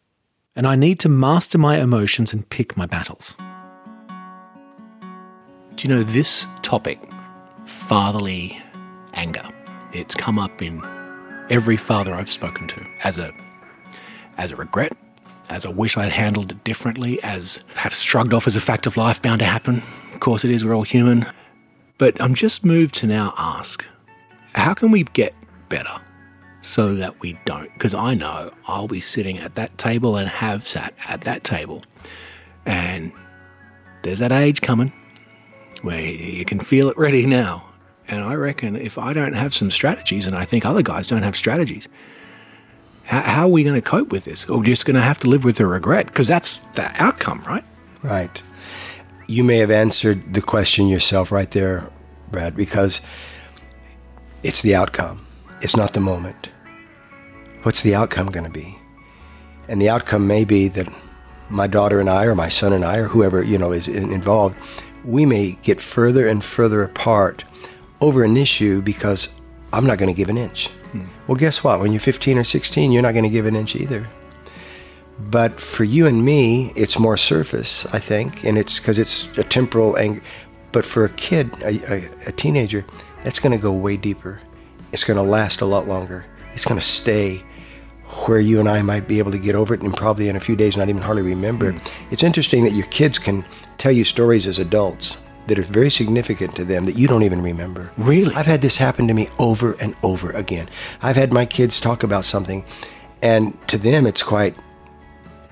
and 0.54 0.66
I 0.66 0.74
need 0.74 0.98
to 1.00 1.08
master 1.08 1.58
my 1.58 1.78
emotions 1.78 2.34
and 2.34 2.48
pick 2.50 2.76
my 2.76 2.86
battles. 2.86 3.36
Do 5.78 5.86
you 5.86 5.94
know 5.94 6.02
this 6.02 6.48
topic, 6.62 6.98
fatherly 7.64 8.60
anger? 9.14 9.48
It's 9.92 10.12
come 10.12 10.36
up 10.36 10.60
in 10.60 10.82
every 11.50 11.76
father 11.76 12.14
I've 12.14 12.32
spoken 12.32 12.66
to 12.66 12.84
as 13.04 13.16
a 13.16 13.32
as 14.38 14.50
a 14.50 14.56
regret, 14.56 14.90
as 15.48 15.64
a 15.64 15.70
wish 15.70 15.96
I'd 15.96 16.12
handled 16.12 16.50
it 16.50 16.64
differently, 16.64 17.22
as 17.22 17.62
perhaps 17.74 18.00
shrugged 18.00 18.34
off 18.34 18.48
as 18.48 18.56
a 18.56 18.60
fact 18.60 18.88
of 18.88 18.96
life 18.96 19.22
bound 19.22 19.38
to 19.38 19.44
happen. 19.44 19.76
Of 20.12 20.18
course 20.18 20.44
it 20.44 20.50
is, 20.50 20.64
we're 20.64 20.74
all 20.74 20.82
human. 20.82 21.26
But 21.96 22.20
I'm 22.20 22.34
just 22.34 22.64
moved 22.64 22.96
to 22.96 23.06
now 23.06 23.32
ask, 23.38 23.84
how 24.56 24.74
can 24.74 24.90
we 24.90 25.04
get 25.04 25.32
better 25.68 26.00
so 26.60 26.96
that 26.96 27.20
we 27.20 27.38
don't? 27.44 27.72
Because 27.74 27.94
I 27.94 28.14
know 28.14 28.50
I'll 28.66 28.88
be 28.88 29.00
sitting 29.00 29.38
at 29.38 29.54
that 29.54 29.78
table 29.78 30.16
and 30.16 30.28
have 30.28 30.66
sat 30.66 30.92
at 31.06 31.20
that 31.20 31.44
table. 31.44 31.84
And 32.66 33.12
there's 34.02 34.18
that 34.18 34.32
age 34.32 34.60
coming 34.60 34.92
where 35.82 36.00
you 36.00 36.44
can 36.44 36.60
feel 36.60 36.88
it 36.88 36.98
ready 36.98 37.26
now. 37.26 37.64
And 38.08 38.22
I 38.22 38.34
reckon 38.34 38.74
if 38.74 38.96
I 38.98 39.12
don't 39.12 39.34
have 39.34 39.52
some 39.52 39.70
strategies, 39.70 40.26
and 40.26 40.34
I 40.34 40.44
think 40.44 40.64
other 40.64 40.82
guys 40.82 41.06
don't 41.06 41.22
have 41.22 41.36
strategies, 41.36 41.88
how, 43.04 43.20
how 43.20 43.42
are 43.42 43.48
we 43.48 43.64
going 43.64 43.74
to 43.74 43.82
cope 43.82 44.10
with 44.10 44.24
this? 44.24 44.48
Or 44.48 44.62
just 44.62 44.86
going 44.86 44.96
to 44.96 45.02
have 45.02 45.18
to 45.20 45.28
live 45.28 45.44
with 45.44 45.56
the 45.56 45.66
regret? 45.66 46.06
Because 46.06 46.26
that's 46.26 46.58
the 46.74 46.90
outcome, 47.02 47.42
right? 47.46 47.64
Right. 48.02 48.42
You 49.26 49.44
may 49.44 49.58
have 49.58 49.70
answered 49.70 50.32
the 50.32 50.40
question 50.40 50.88
yourself 50.88 51.30
right 51.30 51.50
there, 51.50 51.90
Brad, 52.30 52.54
because 52.54 53.02
it's 54.42 54.62
the 54.62 54.74
outcome. 54.74 55.26
It's 55.60 55.76
not 55.76 55.92
the 55.92 56.00
moment. 56.00 56.48
What's 57.62 57.82
the 57.82 57.94
outcome 57.94 58.28
going 58.28 58.44
to 58.44 58.50
be? 58.50 58.78
And 59.68 59.82
the 59.82 59.90
outcome 59.90 60.26
may 60.26 60.44
be 60.44 60.68
that 60.68 60.88
my 61.50 61.66
daughter 61.66 62.00
and 62.00 62.08
I, 62.08 62.24
or 62.24 62.34
my 62.34 62.48
son 62.48 62.72
and 62.72 62.84
I, 62.84 62.98
or 62.98 63.08
whoever 63.08 63.42
you 63.42 63.58
know 63.58 63.72
is 63.72 63.88
involved, 63.88 64.56
we 65.08 65.24
may 65.24 65.52
get 65.62 65.80
further 65.80 66.28
and 66.28 66.44
further 66.44 66.82
apart 66.82 67.44
over 67.98 68.22
an 68.22 68.36
issue 68.36 68.82
because 68.82 69.34
I'm 69.72 69.86
not 69.86 69.96
going 69.96 70.14
to 70.14 70.16
give 70.16 70.28
an 70.28 70.36
inch. 70.36 70.68
Hmm. 70.92 71.06
Well, 71.26 71.36
guess 71.36 71.64
what? 71.64 71.80
When 71.80 71.92
you're 71.92 72.00
15 72.00 72.36
or 72.36 72.44
16, 72.44 72.92
you're 72.92 73.02
not 73.02 73.12
going 73.12 73.24
to 73.24 73.30
give 73.30 73.46
an 73.46 73.56
inch 73.56 73.74
either. 73.74 74.06
But 75.18 75.58
for 75.58 75.84
you 75.84 76.06
and 76.06 76.24
me, 76.24 76.72
it's 76.76 76.98
more 76.98 77.16
surface, 77.16 77.86
I 77.86 77.98
think, 77.98 78.44
and 78.44 78.58
it's 78.58 78.78
because 78.78 78.98
it's 78.98 79.26
a 79.38 79.42
temporal 79.42 79.96
anger. 79.96 80.20
But 80.72 80.84
for 80.84 81.06
a 81.06 81.08
kid, 81.08 81.50
a, 81.62 81.92
a, 81.92 82.10
a 82.28 82.32
teenager, 82.32 82.84
that's 83.24 83.40
going 83.40 83.56
to 83.56 83.62
go 83.62 83.72
way 83.72 83.96
deeper. 83.96 84.42
It's 84.92 85.04
going 85.04 85.16
to 85.16 85.22
last 85.22 85.62
a 85.62 85.66
lot 85.66 85.88
longer. 85.88 86.26
It's 86.52 86.66
going 86.66 86.78
to 86.78 86.86
stay 86.86 87.42
where 88.26 88.40
you 88.40 88.58
and 88.58 88.68
I 88.68 88.82
might 88.82 89.06
be 89.06 89.18
able 89.18 89.32
to 89.32 89.38
get 89.38 89.54
over 89.54 89.74
it 89.74 89.82
and 89.82 89.94
probably 89.94 90.28
in 90.28 90.36
a 90.36 90.40
few 90.40 90.56
days 90.56 90.76
not 90.76 90.88
even 90.88 91.02
hardly 91.02 91.22
remember. 91.22 91.72
Mm. 91.72 91.92
It's 92.10 92.22
interesting 92.22 92.64
that 92.64 92.72
your 92.72 92.86
kids 92.86 93.18
can 93.18 93.44
tell 93.76 93.92
you 93.92 94.04
stories 94.04 94.46
as 94.46 94.58
adults 94.58 95.18
that 95.46 95.58
are 95.58 95.62
very 95.62 95.90
significant 95.90 96.54
to 96.56 96.64
them 96.64 96.84
that 96.84 96.96
you 96.96 97.06
don't 97.06 97.22
even 97.22 97.42
remember. 97.42 97.90
Really? 97.96 98.34
I've 98.34 98.46
had 98.46 98.60
this 98.60 98.76
happen 98.76 99.08
to 99.08 99.14
me 99.14 99.28
over 99.38 99.74
and 99.80 99.94
over 100.02 100.30
again. 100.32 100.68
I've 101.02 101.16
had 101.16 101.32
my 101.32 101.46
kids 101.46 101.80
talk 101.80 102.02
about 102.02 102.24
something, 102.24 102.64
and 103.22 103.58
to 103.68 103.78
them 103.78 104.06
it's 104.06 104.22
quite 104.22 104.54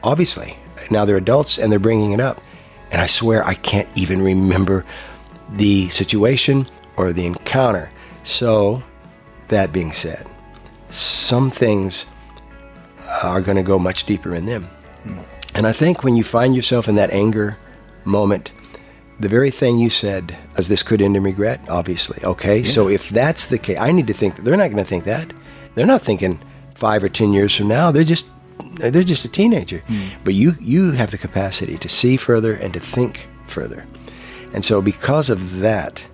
obviously. 0.03 0.59
Now 0.91 1.05
they're 1.05 1.17
adults 1.17 1.59
and 1.59 1.73
they're 1.73 1.79
bringing 1.79 2.13
it 2.13 2.21
up. 2.21 2.41
And 2.91 3.01
I 3.01 3.07
swear 3.07 3.45
I 3.45 3.55
can't 3.55 3.89
even 3.97 4.23
remember 4.23 4.85
the 5.51 5.89
situation 5.89 6.69
or 6.97 7.13
the 7.13 7.27
encounter. 7.27 7.91
So, 8.23 8.83
that 9.49 9.73
being 9.73 9.93
said, 9.93 10.27
some 10.91 11.51
things 11.51 12.07
are 13.23 13.41
going 13.41 13.57
to 13.57 13.63
go 13.63 13.79
much 13.79 14.05
deeper 14.05 14.35
in 14.35 14.47
them. 14.47 14.69
Mm. 15.05 15.25
And 15.55 15.67
I 15.67 15.73
think 15.73 16.05
when 16.05 16.17
you 16.17 16.25
find 16.25 16.55
yourself 16.55 16.89
in 16.89 16.97
that 16.97 17.11
anger 17.11 17.59
moment, 18.05 18.53
the 19.19 19.29
very 19.29 19.51
thing 19.51 19.79
you 19.79 19.89
said, 19.89 20.37
as 20.57 20.69
this 20.69 20.83
could 20.83 21.01
end 21.01 21.17
in 21.17 21.23
regret, 21.23 21.61
obviously. 21.69 22.23
Okay, 22.23 22.59
yeah. 22.59 22.65
so 22.65 22.89
if 22.89 23.09
that's 23.09 23.47
the 23.47 23.59
case, 23.59 23.79
I 23.79 23.93
need 23.93 24.07
to 24.09 24.13
think 24.13 24.37
they're 24.37 24.57
not 24.57 24.71
going 24.71 24.83
to 24.83 24.89
think 24.89 25.05
that. 25.05 25.33
They're 25.75 25.87
not 25.87 26.03
thinking 26.03 26.39
five 26.75 27.03
or 27.03 27.09
ten 27.09 27.33
years 27.33 27.57
from 27.57 27.69
now. 27.69 27.91
They're 27.91 28.05
just 28.05 28.27
they're 28.75 29.03
just 29.03 29.25
a 29.25 29.29
teenager. 29.29 29.83
Mm. 29.89 30.11
But 30.25 30.35
you 30.35 30.53
you 30.61 30.93
have 30.93 31.11
the 31.11 31.19
capacity 31.19 31.79
to 31.79 31.89
see 31.89 32.17
further 32.17 32.55
and 32.55 32.73
to 32.75 32.81
think 32.81 33.29
further. 33.47 33.87
And 34.53 34.65
so 34.65 34.83
because 34.83 35.31
of 35.31 35.61
that, 35.61 36.07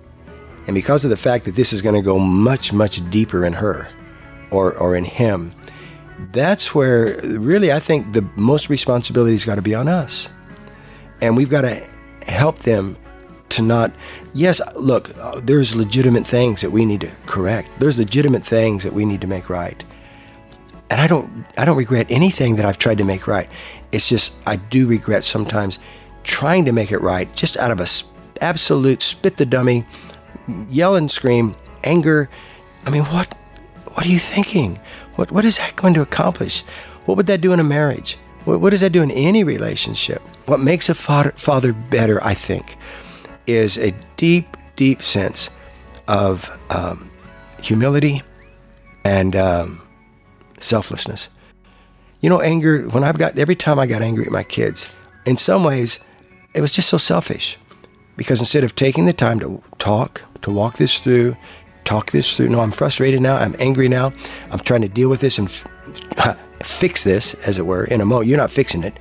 and 0.67 0.73
because 0.73 1.03
of 1.03 1.09
the 1.09 1.17
fact 1.17 1.45
that 1.45 1.55
this 1.55 1.73
is 1.73 1.81
going 1.81 1.95
to 1.95 2.01
go 2.01 2.19
much 2.19 2.71
much 2.71 3.09
deeper 3.09 3.45
in 3.45 3.53
her, 3.53 3.89
or 4.51 4.77
or 4.77 4.95
in 4.95 5.03
him, 5.03 5.51
that's 6.31 6.73
where 6.75 7.19
really 7.37 7.71
I 7.71 7.79
think 7.79 8.13
the 8.13 8.21
most 8.35 8.69
responsibility's 8.69 9.45
got 9.45 9.55
to 9.55 9.61
be 9.61 9.75
on 9.75 9.87
us, 9.87 10.29
and 11.21 11.35
we've 11.35 11.49
got 11.49 11.61
to 11.61 11.87
help 12.27 12.59
them 12.59 12.95
to 13.49 13.61
not 13.61 13.93
yes 14.33 14.59
look 14.75 15.09
there's 15.43 15.75
legitimate 15.75 16.25
things 16.25 16.61
that 16.61 16.71
we 16.71 16.85
need 16.85 17.01
to 17.01 17.15
correct. 17.25 17.69
There's 17.79 17.99
legitimate 17.99 18.43
things 18.43 18.83
that 18.83 18.93
we 18.93 19.05
need 19.05 19.21
to 19.21 19.27
make 19.27 19.49
right. 19.49 19.81
And 20.89 20.99
i 20.99 21.07
don't 21.07 21.45
i 21.57 21.65
don't 21.65 21.77
regret 21.77 22.07
anything 22.09 22.55
that 22.55 22.65
i've 22.65 22.77
tried 22.77 22.97
to 22.97 23.03
make 23.03 23.27
right. 23.27 23.49
It's 23.91 24.09
just 24.09 24.35
i 24.47 24.55
do 24.55 24.87
regret 24.87 25.23
sometimes 25.23 25.79
trying 26.23 26.65
to 26.65 26.71
make 26.71 26.91
it 26.91 26.99
right 26.99 27.33
just 27.35 27.57
out 27.57 27.71
of 27.71 27.79
a 27.79 27.87
absolute 28.41 29.01
spit 29.01 29.37
the 29.37 29.45
dummy 29.45 29.85
yell 30.69 30.95
and 30.95 31.09
scream 31.09 31.55
anger. 31.83 32.29
I 32.85 32.89
mean 32.89 33.03
what 33.03 33.37
what 33.93 34.05
are 34.05 34.09
you 34.09 34.19
thinking 34.19 34.79
what 35.15 35.31
what 35.31 35.45
is 35.45 35.57
that 35.57 35.75
going 35.81 35.93
to 35.93 36.01
accomplish 36.01 36.61
what 37.05 37.17
would 37.17 37.27
that 37.27 37.41
do 37.41 37.53
in 37.53 37.59
a 37.59 37.63
marriage 37.63 38.17
what, 38.45 38.59
what 38.59 38.71
does 38.71 38.81
that 38.81 38.91
do 38.91 39.01
in 39.01 39.11
any 39.11 39.43
relationship 39.43 40.21
what 40.45 40.59
makes 40.59 40.89
a 40.89 40.95
father, 40.95 41.31
father 41.31 41.73
better, 41.73 42.23
I 42.23 42.33
think, 42.33 42.75
is 43.47 43.77
a 43.77 43.93
deep, 44.17 44.57
deep 44.75 45.01
sense 45.01 45.49
of 46.07 46.51
um, 46.69 47.09
humility 47.61 48.21
and 49.05 49.35
um, 49.35 49.81
selflessness. 50.59 51.29
You 52.21 52.29
know, 52.29 52.41
anger, 52.41 52.87
when 52.89 53.03
I've 53.03 53.17
got, 53.17 53.37
every 53.37 53.55
time 53.55 53.79
I 53.79 53.87
got 53.87 54.01
angry 54.01 54.25
at 54.25 54.31
my 54.31 54.43
kids, 54.43 54.95
in 55.25 55.37
some 55.37 55.63
ways, 55.63 55.99
it 56.53 56.61
was 56.61 56.71
just 56.71 56.89
so 56.89 56.97
selfish. 56.97 57.57
Because 58.15 58.39
instead 58.39 58.63
of 58.63 58.75
taking 58.75 59.05
the 59.05 59.13
time 59.13 59.39
to 59.39 59.63
talk, 59.79 60.21
to 60.41 60.51
walk 60.51 60.77
this 60.77 60.99
through, 60.99 61.35
talk 61.83 62.11
this 62.11 62.35
through, 62.35 62.49
no, 62.49 62.61
I'm 62.61 62.71
frustrated 62.71 63.21
now, 63.21 63.35
I'm 63.35 63.55
angry 63.59 63.87
now, 63.87 64.13
I'm 64.51 64.59
trying 64.59 64.81
to 64.81 64.89
deal 64.89 65.09
with 65.09 65.21
this 65.21 65.37
and 65.37 65.47
f- 65.47 66.37
fix 66.63 67.03
this, 67.03 67.33
as 67.45 67.57
it 67.57 67.65
were, 67.65 67.85
in 67.85 68.01
a 68.01 68.05
moment. 68.05 68.29
You're 68.29 68.37
not 68.37 68.51
fixing 68.51 68.83
it. 68.83 68.97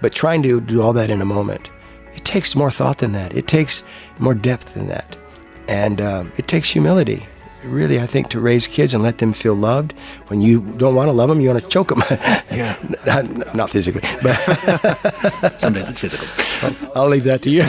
But 0.00 0.12
trying 0.12 0.42
to 0.42 0.60
do 0.60 0.82
all 0.82 0.92
that 0.94 1.10
in 1.10 1.20
a 1.20 1.24
moment, 1.24 1.70
it 2.14 2.24
takes 2.24 2.54
more 2.54 2.70
thought 2.70 2.98
than 2.98 3.12
that. 3.12 3.34
It 3.34 3.46
takes 3.46 3.82
more 4.18 4.34
depth 4.34 4.74
than 4.74 4.88
that. 4.88 5.16
And 5.68 6.00
um, 6.00 6.32
it 6.36 6.46
takes 6.46 6.70
humility, 6.70 7.26
really, 7.62 7.98
I 7.98 8.06
think, 8.06 8.28
to 8.30 8.40
raise 8.40 8.66
kids 8.66 8.92
and 8.92 9.02
let 9.02 9.18
them 9.18 9.32
feel 9.32 9.54
loved. 9.54 9.92
When 10.26 10.40
you 10.40 10.60
don't 10.60 10.94
want 10.94 11.08
to 11.08 11.12
love 11.12 11.28
them, 11.28 11.40
you 11.40 11.48
want 11.48 11.62
to 11.62 11.68
choke 11.68 11.88
them. 11.88 12.02
yeah. 12.50 12.76
not, 13.06 13.54
not, 13.54 13.70
physically, 13.70 14.02
but 14.22 14.34
sometimes 15.58 15.88
it's 15.88 16.00
physical. 16.00 16.26
I'll 16.94 17.08
leave 17.08 17.24
that 17.24 17.42
to 17.42 17.50
you. 17.50 17.62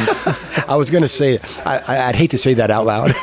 I 0.67 0.75
was 0.75 0.89
going 0.89 1.03
to 1.03 1.07
say, 1.07 1.39
I, 1.65 2.09
I'd 2.09 2.15
hate 2.15 2.31
to 2.31 2.37
say 2.37 2.53
that 2.55 2.69
out 2.69 2.85
loud. 2.85 3.13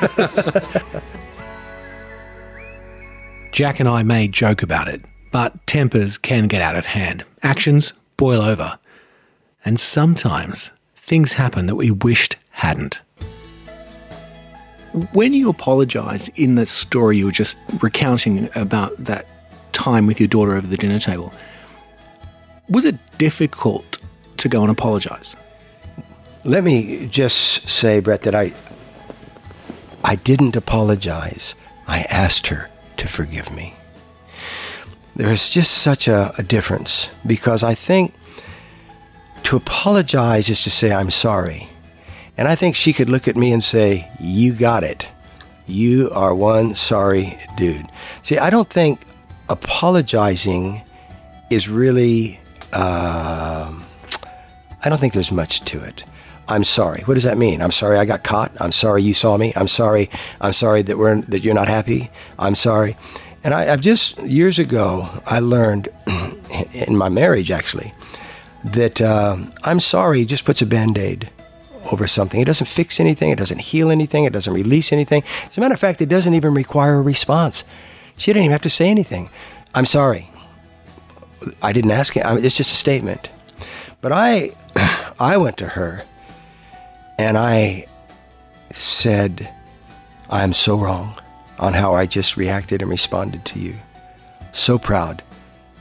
Jack 3.52 3.80
and 3.80 3.88
I 3.88 4.02
may 4.02 4.28
joke 4.28 4.62
about 4.62 4.88
it, 4.88 5.02
but 5.30 5.66
tempers 5.66 6.16
can 6.16 6.48
get 6.48 6.62
out 6.62 6.74
of 6.74 6.86
hand. 6.86 7.22
Actions 7.42 7.92
boil 8.16 8.40
over. 8.40 8.78
And 9.62 9.78
sometimes 9.78 10.70
things 10.96 11.34
happen 11.34 11.66
that 11.66 11.74
we 11.74 11.90
wished 11.90 12.36
hadn't. 12.52 13.02
When 15.12 15.34
you 15.34 15.50
apologized 15.50 16.30
in 16.34 16.54
the 16.54 16.64
story 16.64 17.18
you 17.18 17.26
were 17.26 17.30
just 17.30 17.58
recounting 17.82 18.48
about 18.54 18.96
that 18.96 19.26
time 19.72 20.06
with 20.06 20.18
your 20.18 20.28
daughter 20.28 20.56
over 20.56 20.66
the 20.66 20.78
dinner 20.78 20.98
table, 20.98 21.30
was 22.70 22.86
it 22.86 22.96
difficult 23.18 23.98
to 24.38 24.48
go 24.48 24.62
and 24.62 24.70
apologize? 24.70 25.36
Let 26.44 26.64
me 26.64 27.06
just 27.06 27.68
say, 27.68 28.00
Brett, 28.00 28.22
that 28.22 28.34
I 28.34 28.54
I 30.02 30.16
didn't 30.16 30.56
apologize. 30.56 31.54
I 31.86 32.06
asked 32.10 32.46
her 32.46 32.70
to 32.96 33.08
forgive 33.08 33.54
me. 33.54 33.74
There 35.14 35.28
is 35.28 35.50
just 35.50 35.72
such 35.72 36.08
a, 36.08 36.32
a 36.38 36.42
difference 36.42 37.10
because 37.26 37.62
I 37.62 37.74
think 37.74 38.14
to 39.44 39.56
apologize 39.56 40.48
is 40.48 40.62
to 40.62 40.70
say, 40.70 40.92
I'm 40.92 41.10
sorry. 41.10 41.68
And 42.36 42.48
I 42.48 42.54
think 42.54 42.74
she 42.74 42.92
could 42.92 43.10
look 43.10 43.28
at 43.28 43.36
me 43.36 43.52
and 43.52 43.62
say, 43.62 44.10
You 44.18 44.54
got 44.54 44.84
it. 44.84 45.08
You 45.66 46.10
are 46.14 46.34
one 46.34 46.74
sorry 46.74 47.38
dude. 47.56 47.86
See, 48.22 48.38
I 48.38 48.50
don't 48.50 48.68
think 48.68 49.00
apologizing 49.48 50.82
is 51.50 51.68
really, 51.68 52.40
uh, 52.72 53.72
I 54.82 54.88
don't 54.88 54.98
think 54.98 55.12
there's 55.12 55.32
much 55.32 55.60
to 55.66 55.84
it. 55.84 56.04
I'm 56.48 56.64
sorry. 56.64 57.02
What 57.02 57.14
does 57.14 57.22
that 57.22 57.38
mean? 57.38 57.62
I'm 57.62 57.70
sorry 57.70 57.98
I 57.98 58.04
got 58.04 58.24
caught. 58.24 58.52
I'm 58.60 58.72
sorry 58.72 59.02
you 59.02 59.14
saw 59.14 59.36
me. 59.36 59.52
I'm 59.56 59.68
sorry. 59.68 60.10
I'm 60.40 60.52
sorry 60.52 60.82
that 60.82 60.98
we're 60.98 61.20
that 61.22 61.42
you're 61.42 61.54
not 61.54 61.68
happy. 61.68 62.10
I'm 62.38 62.54
sorry. 62.54 62.96
And 63.44 63.54
I, 63.54 63.64
have 63.64 63.80
just 63.80 64.22
years 64.22 64.58
ago 64.58 65.08
I 65.26 65.40
learned 65.40 65.88
in 66.74 66.96
my 66.96 67.08
marriage 67.08 67.50
actually 67.50 67.92
that 68.64 69.00
uh, 69.00 69.36
I'm 69.64 69.80
sorry 69.80 70.24
just 70.24 70.44
puts 70.44 70.62
a 70.62 70.66
band 70.66 70.98
aid 70.98 71.30
over 71.90 72.06
something. 72.06 72.40
It 72.40 72.44
doesn't 72.44 72.68
fix 72.68 73.00
anything, 73.00 73.30
it 73.30 73.38
doesn't 73.38 73.60
heal 73.60 73.90
anything, 73.90 74.24
it 74.24 74.32
doesn't 74.32 74.52
release 74.54 74.92
anything. 74.92 75.24
As 75.44 75.58
a 75.58 75.60
matter 75.60 75.74
of 75.74 75.80
fact, 75.80 76.00
it 76.00 76.08
doesn't 76.08 76.34
even 76.34 76.54
require 76.54 76.96
a 76.96 77.02
response. 77.02 77.64
She 78.16 78.32
didn't 78.32 78.44
even 78.44 78.52
have 78.52 78.62
to 78.62 78.70
say 78.70 78.88
anything. 78.88 79.30
I'm 79.74 79.86
sorry. 79.86 80.28
I 81.60 81.72
didn't 81.72 81.90
ask 81.90 82.16
it. 82.16 82.22
It's 82.24 82.56
just 82.56 82.72
a 82.72 82.76
statement. 82.76 83.30
But 84.00 84.12
I, 84.12 84.50
I 85.18 85.36
went 85.38 85.56
to 85.56 85.68
her 85.70 86.04
and 87.22 87.38
I 87.38 87.86
said, 88.72 89.48
I 90.28 90.42
am 90.42 90.52
so 90.52 90.76
wrong 90.76 91.16
on 91.60 91.72
how 91.72 91.94
I 91.94 92.04
just 92.04 92.36
reacted 92.36 92.82
and 92.82 92.90
responded 92.90 93.44
to 93.44 93.60
you. 93.60 93.76
So 94.50 94.76
proud, 94.76 95.22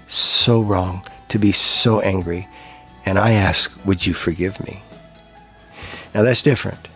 so 0.05 0.62
wrong 0.62 1.03
to 1.29 1.39
be 1.39 1.51
so 1.51 2.00
angry. 2.01 2.48
And 3.07 3.17
I 3.17 3.31
ask, 3.31 3.83
would 3.88 4.05
you 4.05 4.13
forgive 4.13 4.63
me? 4.63 4.83
Now 6.13 6.21
that's 6.21 6.43
different. 6.43 6.88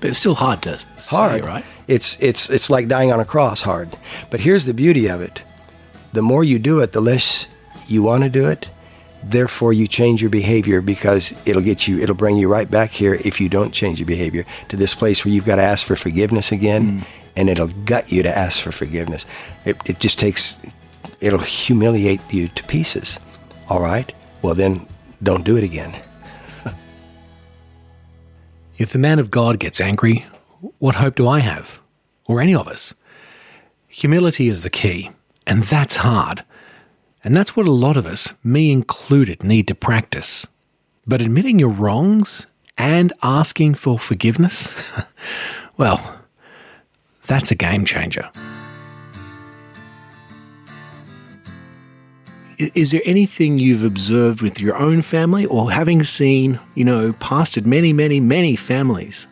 But 0.00 0.10
it's 0.10 0.20
still 0.20 0.36
hard 0.36 0.62
to 0.62 0.78
hard, 1.10 1.42
say, 1.42 1.46
right? 1.46 1.64
It's 1.88 2.22
it's 2.22 2.48
it's 2.48 2.70
like 2.70 2.86
dying 2.86 3.12
on 3.12 3.18
a 3.18 3.24
cross, 3.24 3.62
hard. 3.62 3.88
But 4.30 4.40
here's 4.40 4.66
the 4.66 4.74
beauty 4.74 5.08
of 5.08 5.20
it: 5.20 5.42
the 6.12 6.22
more 6.22 6.44
you 6.44 6.58
do 6.60 6.80
it, 6.80 6.92
the 6.92 7.00
less 7.00 7.48
you 7.88 8.02
want 8.04 8.22
to 8.22 8.30
do 8.30 8.48
it. 8.48 8.68
Therefore, 9.22 9.72
you 9.72 9.86
change 9.86 10.20
your 10.20 10.30
behavior 10.30 10.80
because 10.80 11.32
it'll 11.46 11.62
get 11.62 11.86
you, 11.86 12.00
it'll 12.00 12.14
bring 12.14 12.36
you 12.36 12.48
right 12.48 12.70
back 12.70 12.90
here 12.90 13.14
if 13.14 13.40
you 13.40 13.48
don't 13.48 13.72
change 13.72 14.00
your 14.00 14.06
behavior 14.06 14.44
to 14.68 14.76
this 14.76 14.94
place 14.94 15.24
where 15.24 15.32
you've 15.32 15.44
got 15.44 15.56
to 15.56 15.62
ask 15.62 15.86
for 15.86 15.94
forgiveness 15.94 16.50
again, 16.50 17.00
mm. 17.00 17.06
and 17.36 17.48
it'll 17.48 17.68
gut 17.68 18.10
you 18.10 18.22
to 18.24 18.36
ask 18.36 18.60
for 18.62 18.72
forgiveness. 18.72 19.26
It, 19.64 19.76
it 19.86 20.00
just 20.00 20.18
takes, 20.18 20.56
it'll 21.20 21.38
humiliate 21.38 22.20
you 22.32 22.48
to 22.48 22.64
pieces. 22.64 23.20
All 23.68 23.80
right? 23.80 24.12
Well, 24.42 24.54
then 24.54 24.86
don't 25.22 25.44
do 25.44 25.56
it 25.56 25.62
again. 25.62 25.94
if 28.76 28.92
the 28.92 28.98
man 28.98 29.20
of 29.20 29.30
God 29.30 29.60
gets 29.60 29.80
angry, 29.80 30.26
what 30.78 30.96
hope 30.96 31.14
do 31.14 31.28
I 31.28 31.38
have? 31.40 31.80
Or 32.26 32.40
any 32.40 32.54
of 32.54 32.66
us? 32.66 32.94
Humility 33.88 34.48
is 34.48 34.62
the 34.64 34.70
key, 34.70 35.10
and 35.46 35.62
that's 35.64 35.96
hard. 35.96 36.44
And 37.24 37.36
that's 37.36 37.54
what 37.56 37.66
a 37.66 37.70
lot 37.70 37.96
of 37.96 38.06
us, 38.06 38.34
me 38.42 38.72
included, 38.72 39.44
need 39.44 39.68
to 39.68 39.74
practice. 39.74 40.46
But 41.06 41.20
admitting 41.20 41.58
your 41.58 41.68
wrongs 41.68 42.46
and 42.76 43.12
asking 43.22 43.74
for 43.74 43.98
forgiveness, 43.98 44.92
well, 45.76 46.20
that's 47.26 47.50
a 47.50 47.54
game 47.54 47.84
changer. 47.84 48.28
Is 52.58 52.92
there 52.92 53.02
anything 53.04 53.58
you've 53.58 53.84
observed 53.84 54.42
with 54.42 54.60
your 54.60 54.76
own 54.76 55.02
family 55.02 55.46
or 55.46 55.72
having 55.72 56.04
seen, 56.04 56.60
you 56.74 56.84
know, 56.84 57.12
pastored 57.14 57.66
many, 57.66 57.92
many, 57.92 58.20
many 58.20 58.54
families 58.54 59.26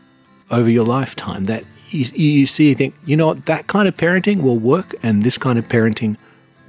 over 0.50 0.68
your 0.68 0.84
lifetime 0.84 1.44
that 1.44 1.64
you, 1.90 2.04
you 2.14 2.46
see, 2.46 2.68
you 2.68 2.74
think, 2.74 2.94
you 3.04 3.16
know 3.16 3.26
what, 3.26 3.46
that 3.46 3.66
kind 3.66 3.86
of 3.86 3.94
parenting 3.94 4.42
will 4.42 4.58
work 4.58 4.94
and 5.02 5.22
this 5.22 5.38
kind 5.38 5.58
of 5.58 5.68
parenting 5.68 6.16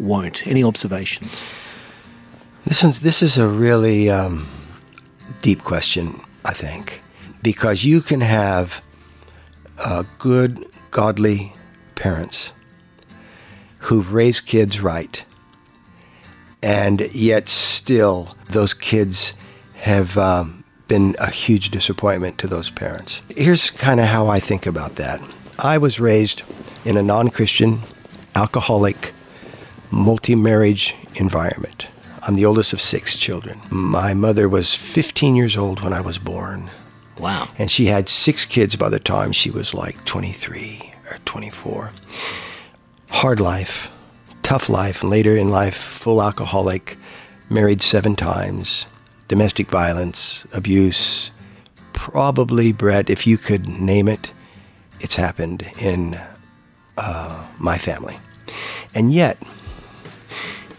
won't. 0.01 0.46
Any 0.48 0.63
observations? 0.63 1.31
This 2.65 2.84
is, 2.84 3.00
this 3.00 3.22
is 3.22 3.38
a 3.38 3.48
really 3.48 4.10
um, 4.10 4.48
deep 5.41 5.63
question, 5.63 6.20
I 6.46 6.53
think, 6.53 7.01
because 7.41 7.84
you 7.84 8.01
can 8.01 8.22
have 8.22 8.84
uh, 9.79 10.03
good, 10.20 10.63
godly 10.91 11.53
parents 11.96 12.53
who've 13.79 14.13
raised 14.13 14.46
kids 14.46 14.79
right, 14.79 15.25
and 16.62 17.01
yet 17.13 17.50
still 17.50 18.36
those 18.51 18.74
kids 18.74 19.34
have 19.75 20.17
um, 20.17 20.63
been 20.88 21.15
a 21.20 21.31
huge 21.31 21.72
disappointment 21.72 22.38
to 22.38 22.48
those 22.48 22.70
parents. 22.70 23.24
Here's 23.29 23.72
kind 23.72 24.00
of 24.00 24.05
how 24.08 24.27
I 24.27 24.39
think 24.39 24.67
about 24.67 24.98
that. 24.98 25.20
I 25.58 25.77
was 25.79 26.00
raised 26.00 26.43
in 26.86 26.98
a 26.98 27.03
non 27.03 27.29
Christian, 27.29 27.81
alcoholic, 28.36 29.13
multi 29.91 30.36
marriage 30.36 30.95
environment. 31.15 31.88
I'm 32.23 32.36
the 32.36 32.45
oldest 32.45 32.73
of 32.73 32.82
six 32.82 33.17
children. 33.17 33.60
My 33.69 34.13
mother 34.13 34.47
was 34.47 34.75
15 34.75 35.36
years 35.36 35.58
old 35.58 35.82
when 35.82 35.93
I 35.93 36.01
was 36.01 36.17
born. 36.17 36.69
Wow. 37.17 37.49
And 37.58 37.69
she 37.69 37.88
had 37.88 38.08
six 38.08 38.45
kids 38.45 38.75
by 38.75 38.89
the 38.89 38.99
time 38.99 39.32
she 39.32 39.51
was 39.51 39.73
like 39.73 40.04
23 40.06 40.91
or 41.10 41.17
24. 41.25 41.91
Hard 43.10 43.39
life, 43.39 43.91
tough 44.43 44.69
life, 44.69 45.01
and 45.01 45.10
later 45.10 45.36
in 45.36 45.49
life, 45.49 45.75
full 45.75 46.21
alcoholic, 46.21 46.97
married 47.49 47.82
seven 47.82 48.15
times, 48.15 48.86
domestic 49.27 49.67
violence, 49.67 50.47
abuse. 50.54 51.32
Probably, 51.93 52.71
Brett, 52.71 53.10
if 53.10 53.27
you 53.27 53.38
could 53.38 53.67
name 53.67 54.08
it, 54.08 54.32
it's 54.99 55.15
happened 55.15 55.67
in 55.80 56.19
uh, 56.97 57.47
my 57.60 57.77
family. 57.77 58.17
And 58.93 59.12
yet, 59.12 59.38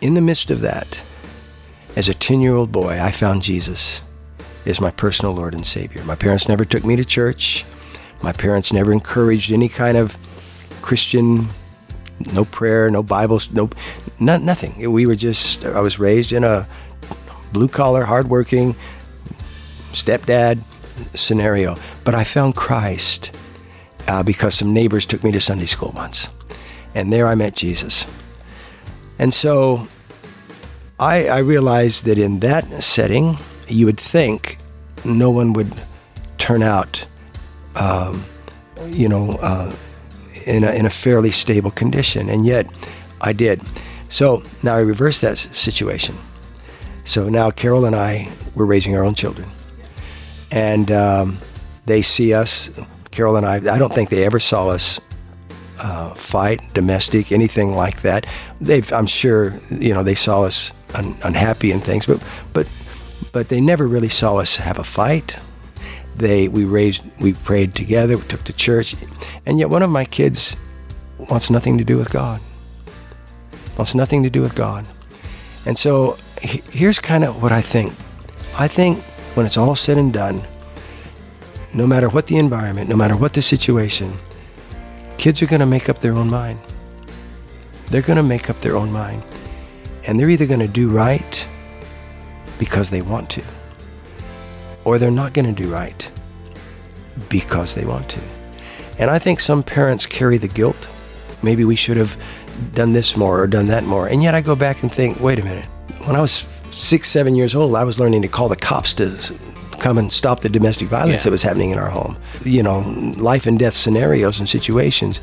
in 0.03 0.15
the 0.15 0.21
midst 0.21 0.51
of 0.51 0.61
that, 0.61 1.01
as 1.95 2.09
a 2.09 2.15
10 2.15 2.41
year 2.41 2.55
old 2.55 2.73
boy, 2.73 3.01
I 3.01 3.13
found 3.13 3.43
Jesus 3.43 4.03
as 4.67 4.81
my 4.81 4.91
personal 4.91 5.33
Lord 5.33 5.55
and 5.55 5.65
Savior. 5.65 6.05
My 6.05 6.17
parents 6.17 6.49
never 6.49 6.65
took 6.65 6.85
me 6.85 6.97
to 6.97 7.05
church. 7.05 7.65
My 8.23 8.33
parents 8.33 8.73
never 8.73 8.93
encouraged 8.93 9.53
any 9.53 9.69
kind 9.69 9.97
of 9.97 10.17
Christian, 10.83 11.47
no 12.35 12.45
prayer, 12.45 12.91
no 12.91 13.03
Bibles, 13.03 13.53
no, 13.53 13.71
no 14.21 14.37
nothing. 14.39 14.91
We 14.91 15.07
were 15.07 15.15
just, 15.15 15.65
I 15.65 15.81
was 15.81 15.99
raised 15.99 16.33
in 16.33 16.43
a 16.43 16.67
blue 17.53 17.69
collar, 17.69 18.05
hardworking 18.05 18.75
stepdad 19.93 20.63
scenario. 21.15 21.77
But 22.03 22.17
I 22.17 22.25
found 22.25 22.57
Christ 22.57 23.37
uh, 24.09 24.25
because 24.25 24.57
some 24.57 24.73
neighbors 24.73 25.07
took 25.07 25.23
me 25.23 25.31
to 25.31 25.41
Sunday 25.41 25.67
school 25.67 25.93
once. 25.95 26.29
And 26.93 27.13
there 27.13 27.29
I 27.29 27.37
met 27.37 27.55
Jesus. 27.55 28.05
And 29.19 29.33
so 29.33 29.87
I, 30.99 31.29
I 31.29 31.39
realized 31.39 32.05
that 32.05 32.19
in 32.19 32.41
that 32.41 32.65
setting, 32.83 33.37
you 33.69 33.87
would 33.87 34.01
think 34.01 34.59
no 35.05 35.31
one 35.31 35.53
would 35.53 35.73
turn 36.39 36.63
out, 36.63 37.05
um, 37.77 38.25
you 38.87 39.09
know, 39.09 39.39
uh, 39.41 39.75
in, 40.47 40.65
a, 40.65 40.73
in 40.73 40.87
a 40.87 40.91
fairly 40.91 41.31
stable 41.31 41.71
condition. 41.71 42.29
And 42.29 42.45
yet 42.45 42.67
I 43.21 43.33
did. 43.33 43.63
So 44.09 44.43
now 44.63 44.75
I 44.75 44.81
reversed 44.81 45.23
that 45.23 45.39
situation. 45.39 46.17
So 47.05 47.29
now 47.29 47.51
Carol 47.51 47.85
and 47.85 47.97
I, 47.97 48.29
we're 48.55 48.67
raising 48.67 48.97
our 48.97 49.05
own 49.05 49.15
children. 49.15 49.49
And 50.51 50.91
um, 50.91 51.39
they 51.87 52.03
see 52.03 52.35
us, 52.35 52.79
Carol 53.11 53.37
and 53.37 53.47
I, 53.47 53.57
I 53.57 53.79
don't 53.79 53.93
think 53.93 54.11
they 54.11 54.25
ever 54.25 54.39
saw 54.39 54.69
us 54.69 55.01
uh, 55.83 56.15
fight, 56.15 56.63
domestic, 56.75 57.33
anything 57.33 57.75
like 57.75 58.03
that. 58.03 58.27
They've, 58.61 58.91
I'm 58.93 59.07
sure, 59.07 59.55
you 59.71 59.93
know, 59.93 60.03
they 60.03 60.15
saw 60.15 60.43
us 60.43 60.73
un- 60.95 61.17
unhappy 61.25 61.73
and 61.73 61.83
things, 61.83 62.07
but 62.07 62.23
but 62.53 62.69
but 63.33 63.49
they 63.49 63.61
never 63.61 63.87
really 63.87 64.09
saw 64.09 64.37
us 64.37 64.57
have 64.57 64.79
a 64.79 64.85
fight. 64.85 65.37
They, 66.15 66.47
we 66.47 66.65
raised, 66.65 67.03
we 67.23 67.33
prayed 67.33 67.75
together, 67.75 68.17
we 68.19 68.23
took 68.25 68.45
to 68.45 68.53
church, 68.53 68.95
and 69.47 69.59
yet 69.59 69.71
one 69.71 69.83
of 69.83 69.91
my 69.91 70.05
kids 70.05 70.57
wants 71.31 71.51
nothing 71.51 71.79
to 71.79 71.85
do 71.85 71.97
with 71.97 72.11
God. 72.11 72.41
Wants 73.79 73.95
nothing 73.95 74.23
to 74.23 74.31
do 74.31 74.43
with 74.43 74.55
God, 74.55 74.85
and 75.67 75.79
so 75.79 76.19
here's 76.41 77.01
kind 77.01 77.25
of 77.25 77.43
what 77.43 77.53
I 77.53 77.63
think. 77.63 77.93
I 78.59 78.69
think 78.69 79.03
when 79.35 79.47
it's 79.47 79.57
all 79.57 79.75
said 79.75 79.97
and 79.97 80.13
done, 80.13 80.43
no 81.75 81.87
matter 81.87 82.11
what 82.11 82.27
the 82.27 82.37
environment, 82.37 82.91
no 82.91 82.97
matter 82.97 83.17
what 83.17 83.33
the 83.33 83.41
situation, 83.41 84.13
kids 85.23 85.41
are 85.41 85.47
going 85.47 85.61
to 85.61 85.67
make 85.67 85.89
up 85.89 86.01
their 86.01 86.15
own 86.15 86.29
mind. 86.29 86.59
They're 87.91 88.03
going 88.03 88.17
to 88.17 88.25
make 88.25 88.51
up 88.51 88.59
their 88.59 88.75
own 88.75 88.91
mind. 88.91 89.23
And 90.05 90.19
they're 90.19 90.29
either 90.29 90.47
going 90.47 90.59
to 90.59 90.67
do 90.67 90.89
right 90.89 91.47
because 92.59 92.91
they 92.91 93.03
want 93.03 93.31
to, 93.31 93.45
or 94.85 94.99
they're 94.99 95.13
not 95.13 95.33
going 95.33 95.55
to 95.55 95.63
do 95.63 95.71
right 95.71 96.11
because 97.29 97.77
they 97.77 97.85
want 97.85 98.09
to. 98.11 98.21
And 98.99 99.13
I 99.13 99.21
think 99.21 99.39
some 99.39 99.63
parents 99.63 100.07
carry 100.07 100.39
the 100.39 100.49
guilt. 100.49 100.91
Maybe 101.41 101.65
we 101.65 101.77
should 101.77 101.99
have 101.99 102.21
done 102.75 102.93
this 102.93 103.17
more 103.17 103.41
or 103.41 103.47
done 103.47 103.69
that 103.69 103.85
more. 103.85 104.09
And 104.09 104.25
yet 104.25 104.35
I 104.35 104.41
go 104.41 104.57
back 104.57 104.83
and 104.83 104.91
think, 104.91 105.21
wait 105.21 105.39
a 105.39 105.45
minute. 105.45 105.67
When 106.05 106.17
I 106.17 106.21
was 106.21 106.45
six, 106.73 107.09
seven 107.09 107.37
years 107.37 107.55
old, 107.55 107.77
I 107.77 107.85
was 107.85 108.01
learning 108.01 108.23
to 108.23 108.29
call 108.29 108.49
the 108.49 108.57
cops 108.57 108.93
to 108.95 109.07
come 109.83 109.99
and 109.99 110.13
stop 110.13 110.41
the 110.41 110.49
domestic 110.49 110.89
violence 110.89 111.21
yeah. 111.21 111.25
that 111.25 111.31
was 111.31 111.43
happening 111.43 111.71
in 111.71 111.79
our 111.79 111.91
home. 111.91 112.17
You 112.45 112.63
know, 112.63 112.81
life 113.17 113.47
and 113.47 113.59
death 113.59 113.75
scenarios 113.75 114.39
and 114.39 114.49
situations. 114.49 115.21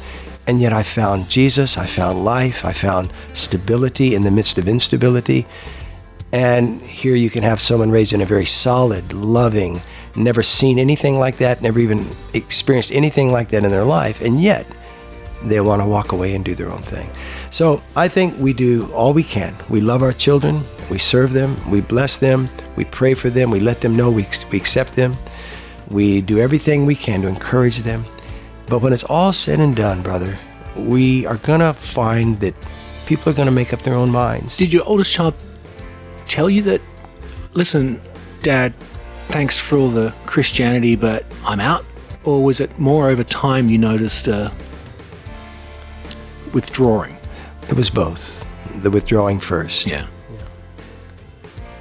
And 0.47 0.59
yet 0.59 0.73
I 0.73 0.83
found 0.83 1.29
Jesus, 1.29 1.77
I 1.77 1.85
found 1.85 2.25
life, 2.25 2.65
I 2.65 2.73
found 2.73 3.11
stability 3.33 4.15
in 4.15 4.23
the 4.23 4.31
midst 4.31 4.57
of 4.57 4.67
instability. 4.67 5.45
And 6.31 6.81
here 6.81 7.15
you 7.15 7.29
can 7.29 7.43
have 7.43 7.59
someone 7.59 7.89
raised 7.89 8.13
in 8.13 8.21
a 8.21 8.25
very 8.25 8.45
solid, 8.45 9.13
loving, 9.13 9.81
never 10.15 10.43
seen 10.43 10.77
anything 10.77 11.17
like 11.17 11.37
that, 11.37 11.61
never 11.61 11.79
even 11.79 12.05
experienced 12.33 12.91
anything 12.91 13.31
like 13.31 13.49
that 13.49 13.63
in 13.63 13.71
their 13.71 13.83
life, 13.83 14.21
and 14.21 14.41
yet 14.41 14.65
they 15.43 15.59
want 15.61 15.81
to 15.81 15.87
walk 15.87 16.11
away 16.11 16.35
and 16.35 16.43
do 16.43 16.53
their 16.53 16.69
own 16.69 16.81
thing. 16.81 17.09
So 17.51 17.81
I 17.95 18.07
think 18.07 18.37
we 18.37 18.53
do 18.53 18.91
all 18.93 19.13
we 19.13 19.23
can. 19.23 19.55
We 19.69 19.81
love 19.81 20.03
our 20.03 20.11
children, 20.11 20.61
we 20.91 20.97
serve 20.97 21.33
them, 21.33 21.55
we 21.71 21.81
bless 21.81 22.17
them, 22.17 22.49
we 22.79 22.85
pray 22.85 23.13
for 23.13 23.29
them, 23.29 23.51
we 23.51 23.59
let 23.59 23.81
them 23.81 23.93
know 23.95 24.09
we, 24.09 24.25
we 24.51 24.57
accept 24.57 24.95
them. 24.95 25.15
We 25.91 26.21
do 26.21 26.39
everything 26.39 26.85
we 26.85 26.95
can 26.95 27.21
to 27.23 27.27
encourage 27.27 27.79
them. 27.79 28.05
But 28.67 28.81
when 28.81 28.93
it's 28.93 29.03
all 29.03 29.33
said 29.33 29.59
and 29.59 29.75
done, 29.75 30.01
brother, 30.01 30.39
we 30.77 31.25
are 31.25 31.35
going 31.37 31.59
to 31.59 31.73
find 31.73 32.39
that 32.39 32.55
people 33.05 33.31
are 33.31 33.35
going 33.35 33.47
to 33.47 33.53
make 33.53 33.73
up 33.73 33.81
their 33.81 33.95
own 33.95 34.09
minds. 34.11 34.55
Did 34.55 34.71
your 34.71 34.85
oldest 34.85 35.11
child 35.11 35.35
tell 36.25 36.49
you 36.49 36.61
that, 36.63 36.79
listen, 37.53 37.99
Dad, 38.43 38.73
thanks 39.27 39.59
for 39.59 39.77
all 39.77 39.89
the 39.89 40.15
Christianity, 40.25 40.95
but 40.95 41.25
I'm 41.43 41.59
out? 41.59 41.83
Or 42.23 42.41
was 42.41 42.61
it 42.61 42.79
more 42.79 43.09
over 43.09 43.25
time 43.25 43.67
you 43.67 43.77
noticed 43.77 44.29
uh, 44.29 44.51
withdrawing? 46.53 47.17
It 47.67 47.75
was 47.75 47.89
both. 47.89 48.47
The 48.83 48.89
withdrawing 48.89 49.41
first. 49.41 49.85
Yeah. 49.85 50.07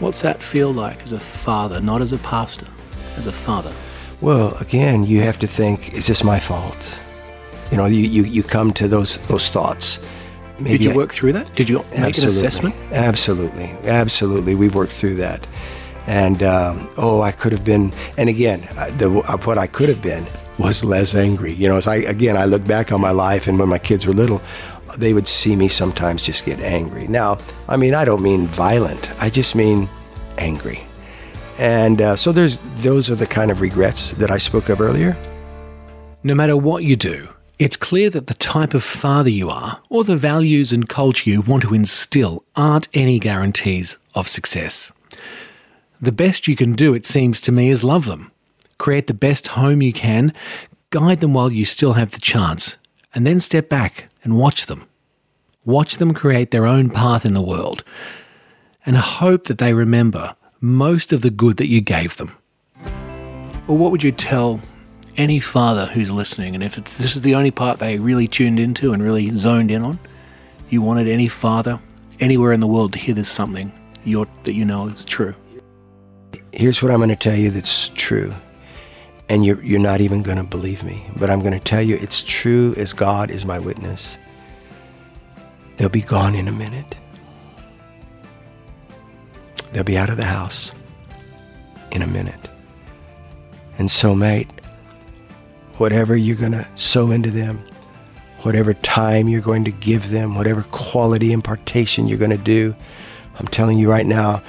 What's 0.01 0.23
that 0.23 0.41
feel 0.41 0.73
like 0.73 1.03
as 1.03 1.13
a 1.13 1.19
father, 1.19 1.81
not 1.81 2.03
as 2.03 2.13
a 2.13 2.19
pastor, 2.19 2.67
as 3.17 3.27
a 3.27 3.33
father? 3.33 3.73
Well, 4.21 4.57
again, 4.61 5.05
you 5.05 5.21
have 5.21 5.39
to 5.41 5.47
think, 5.47 5.93
is 5.93 6.07
this 6.07 6.23
my 6.23 6.39
fault? 6.39 7.03
You 7.71 7.77
know, 7.77 7.87
you, 7.87 8.01
you, 8.01 8.23
you 8.25 8.43
come 8.43 8.73
to 8.75 8.89
those 8.89 9.19
those 9.29 9.49
thoughts. 9.49 10.05
Did 10.63 10.83
you 10.83 10.93
I- 10.93 10.97
work 10.97 11.13
through 11.13 11.33
that? 11.35 11.55
Did 11.55 11.69
you 11.69 11.79
make 11.79 11.99
an 11.99 12.05
Absolutely. 12.05 12.39
assessment? 12.39 12.75
Absolutely, 12.93 13.65
absolutely. 13.85 14.55
We've 14.55 14.75
worked 14.75 14.93
through 14.93 15.17
that, 15.17 15.47
and 16.07 16.43
um, 16.43 16.89
oh, 16.97 17.21
I 17.21 17.31
could 17.33 17.53
have 17.53 17.65
been. 17.65 17.93
And 18.17 18.29
again, 18.29 18.67
uh, 18.77 18.91
the, 18.97 19.11
uh, 19.11 19.37
what 19.39 19.59
I 19.59 19.67
could 19.67 19.89
have 19.89 20.03
been 20.03 20.27
was 20.59 20.83
less 20.83 21.15
angry. 21.15 21.53
You 21.53 21.69
know, 21.69 21.77
as 21.77 21.87
I 21.87 21.97
again, 21.97 22.37
I 22.37 22.45
look 22.47 22.65
back 22.65 22.91
on 22.93 23.01
my 23.01 23.11
life, 23.13 23.47
and 23.47 23.59
when 23.59 23.69
my 23.69 23.79
kids 23.79 24.07
were 24.07 24.15
little, 24.15 24.41
they 24.97 25.13
would 25.13 25.29
see 25.29 25.57
me 25.57 25.69
sometimes 25.69 26.23
just 26.23 26.45
get 26.45 26.61
angry. 26.61 27.07
Now, 27.09 27.39
I 27.69 27.77
mean, 27.77 27.95
I 27.95 28.05
don't 28.05 28.23
mean 28.23 28.47
violent. 28.47 29.11
I 29.21 29.31
just 29.31 29.55
mean 29.55 29.89
angry. 30.39 30.81
And 31.59 32.01
uh, 32.01 32.17
so 32.17 32.33
there's 32.33 32.57
those 32.83 33.11
are 33.11 33.17
the 33.17 33.27
kind 33.27 33.51
of 33.51 33.61
regrets 33.61 34.13
that 34.13 34.31
I 34.31 34.39
spoke 34.39 34.69
of 34.69 34.81
earlier. 34.81 35.17
No 36.23 36.35
matter 36.35 36.57
what 36.57 36.85
you 36.85 36.97
do, 36.97 37.29
it's 37.59 37.77
clear 37.77 38.11
that 38.11 38.29
the 38.29 38.35
type 38.35 38.75
of 38.75 38.85
father 38.85 39.31
you 39.31 39.51
are, 39.51 39.81
or 39.91 40.05
the 40.05 40.17
values 40.17 40.73
and 40.73 40.89
culture 40.89 41.29
you 41.29 41.41
want 41.41 41.65
to 41.65 41.75
instill, 41.75 42.45
aren't 42.55 42.89
any 42.95 43.19
guarantees 43.19 43.99
of 44.15 44.29
success. 44.29 44.93
The 46.01 46.13
best 46.13 46.47
you 46.47 46.55
can 46.55 46.75
do, 46.75 46.95
it 46.95 47.05
seems 47.05 47.41
to 47.43 47.53
me, 47.53 47.69
is 47.69 47.83
love 47.83 48.07
them. 48.07 48.31
Create 48.79 49.09
the 49.09 49.15
best 49.15 49.49
home 49.49 49.83
you 49.83 49.93
can, 49.93 50.33
guide 50.91 51.19
them 51.19 51.35
while 51.35 51.53
you 51.53 51.65
still 51.65 51.95
have 51.95 52.13
the 52.13 52.21
chance, 52.21 52.77
and 53.13 53.27
then 53.27 53.41
step 53.41 53.69
back 53.69 54.08
and 54.29 54.37
watch 54.37 54.67
them. 54.67 54.85
Watch 55.65 55.97
them 55.97 56.13
create 56.13 56.51
their 56.51 56.67
own 56.67 56.91
path 56.91 57.25
in 57.25 57.33
the 57.33 57.41
world, 57.41 57.83
and 58.85 58.95
hope 58.95 59.45
that 59.45 59.57
they 59.57 59.73
remember 59.73 60.35
most 60.61 61.15
of 61.15 61.23
the 61.23 61.31
good 61.31 61.57
that 61.57 61.69
you 61.69 61.81
gave 61.81 62.19
them. 62.19 62.33
Or 63.67 63.79
what 63.79 63.91
would 63.91 64.03
you 64.03 64.13
tell 64.13 64.61
any 65.17 65.41
father 65.41 65.87
who's 65.87 66.11
listening, 66.11 66.55
and 66.55 66.63
if 66.63 66.77
this 66.77 67.17
is 67.17 67.23
the 67.23 67.35
only 67.35 67.51
part 67.51 67.79
they 67.79 67.99
really 67.99 68.29
tuned 68.29 68.61
into 68.61 68.93
and 68.93 69.03
really 69.03 69.31
zoned 69.31 69.71
in 69.71 69.83
on, 69.83 69.99
you 70.69 70.83
wanted 70.83 71.09
any 71.09 71.27
father 71.27 71.81
anywhere 72.21 72.53
in 72.53 72.61
the 72.61 72.67
world 72.67 72.93
to 72.93 72.99
hear 72.99 73.15
this 73.15 73.31
something 73.31 73.73
that 74.05 74.53
you 74.53 74.65
know 74.67 74.89
is 74.89 75.07
true. 75.07 75.35
here's 76.53 76.83
what 76.83 76.91
I'm 76.91 76.99
going 76.99 77.09
to 77.09 77.17
tell 77.17 77.35
you 77.35 77.51
that's 77.51 77.89
true. 77.91 78.35
And 79.29 79.45
you're, 79.45 79.63
you're 79.63 79.79
not 79.79 80.01
even 80.01 80.23
going 80.23 80.39
to 80.39 80.45
believe 80.45 80.83
me, 80.85 81.05
but 81.17 81.29
I'm 81.31 81.41
going 81.41 81.53
to 81.53 81.61
tell 81.61 81.83
you 81.83 81.97
it's 81.97 82.23
true 82.23 82.75
as 82.77 82.93
God 82.93 83.31
is 83.31 83.45
my 83.45 83.59
witness. 83.59 84.17
They'll 85.77 85.89
be 85.89 86.01
gone 86.01 86.35
in 86.35 86.49
a 86.49 86.53
minute. 86.53 86.95
They'll 89.73 89.85
be 89.85 89.99
out 89.99 90.09
of 90.09 90.17
the 90.17 90.25
house 90.25 90.75
in 91.93 92.03
a 92.03 92.07
minute. 92.07 92.49
And 93.79 93.91
so, 93.91 94.15
mate, 94.15 94.49
whatever 95.77 96.17
you're 96.17 96.37
going 96.37 96.53
to 96.53 96.67
sow 96.75 97.11
into 97.11 97.31
them, 97.31 97.63
whatever 98.43 98.75
time 98.75 99.29
you're 99.29 99.41
going 99.41 99.65
to 99.65 99.71
give 99.71 100.11
them, 100.11 100.35
whatever 100.35 100.63
quality 100.71 101.33
impartation 101.33 102.09
you're 102.09 102.19
going 102.19 102.31
to 102.31 102.37
do, 102.37 102.75
I'm 103.39 103.47
telling 103.49 103.79
you 103.79 103.91
right 103.91 104.07
now, 104.07 104.43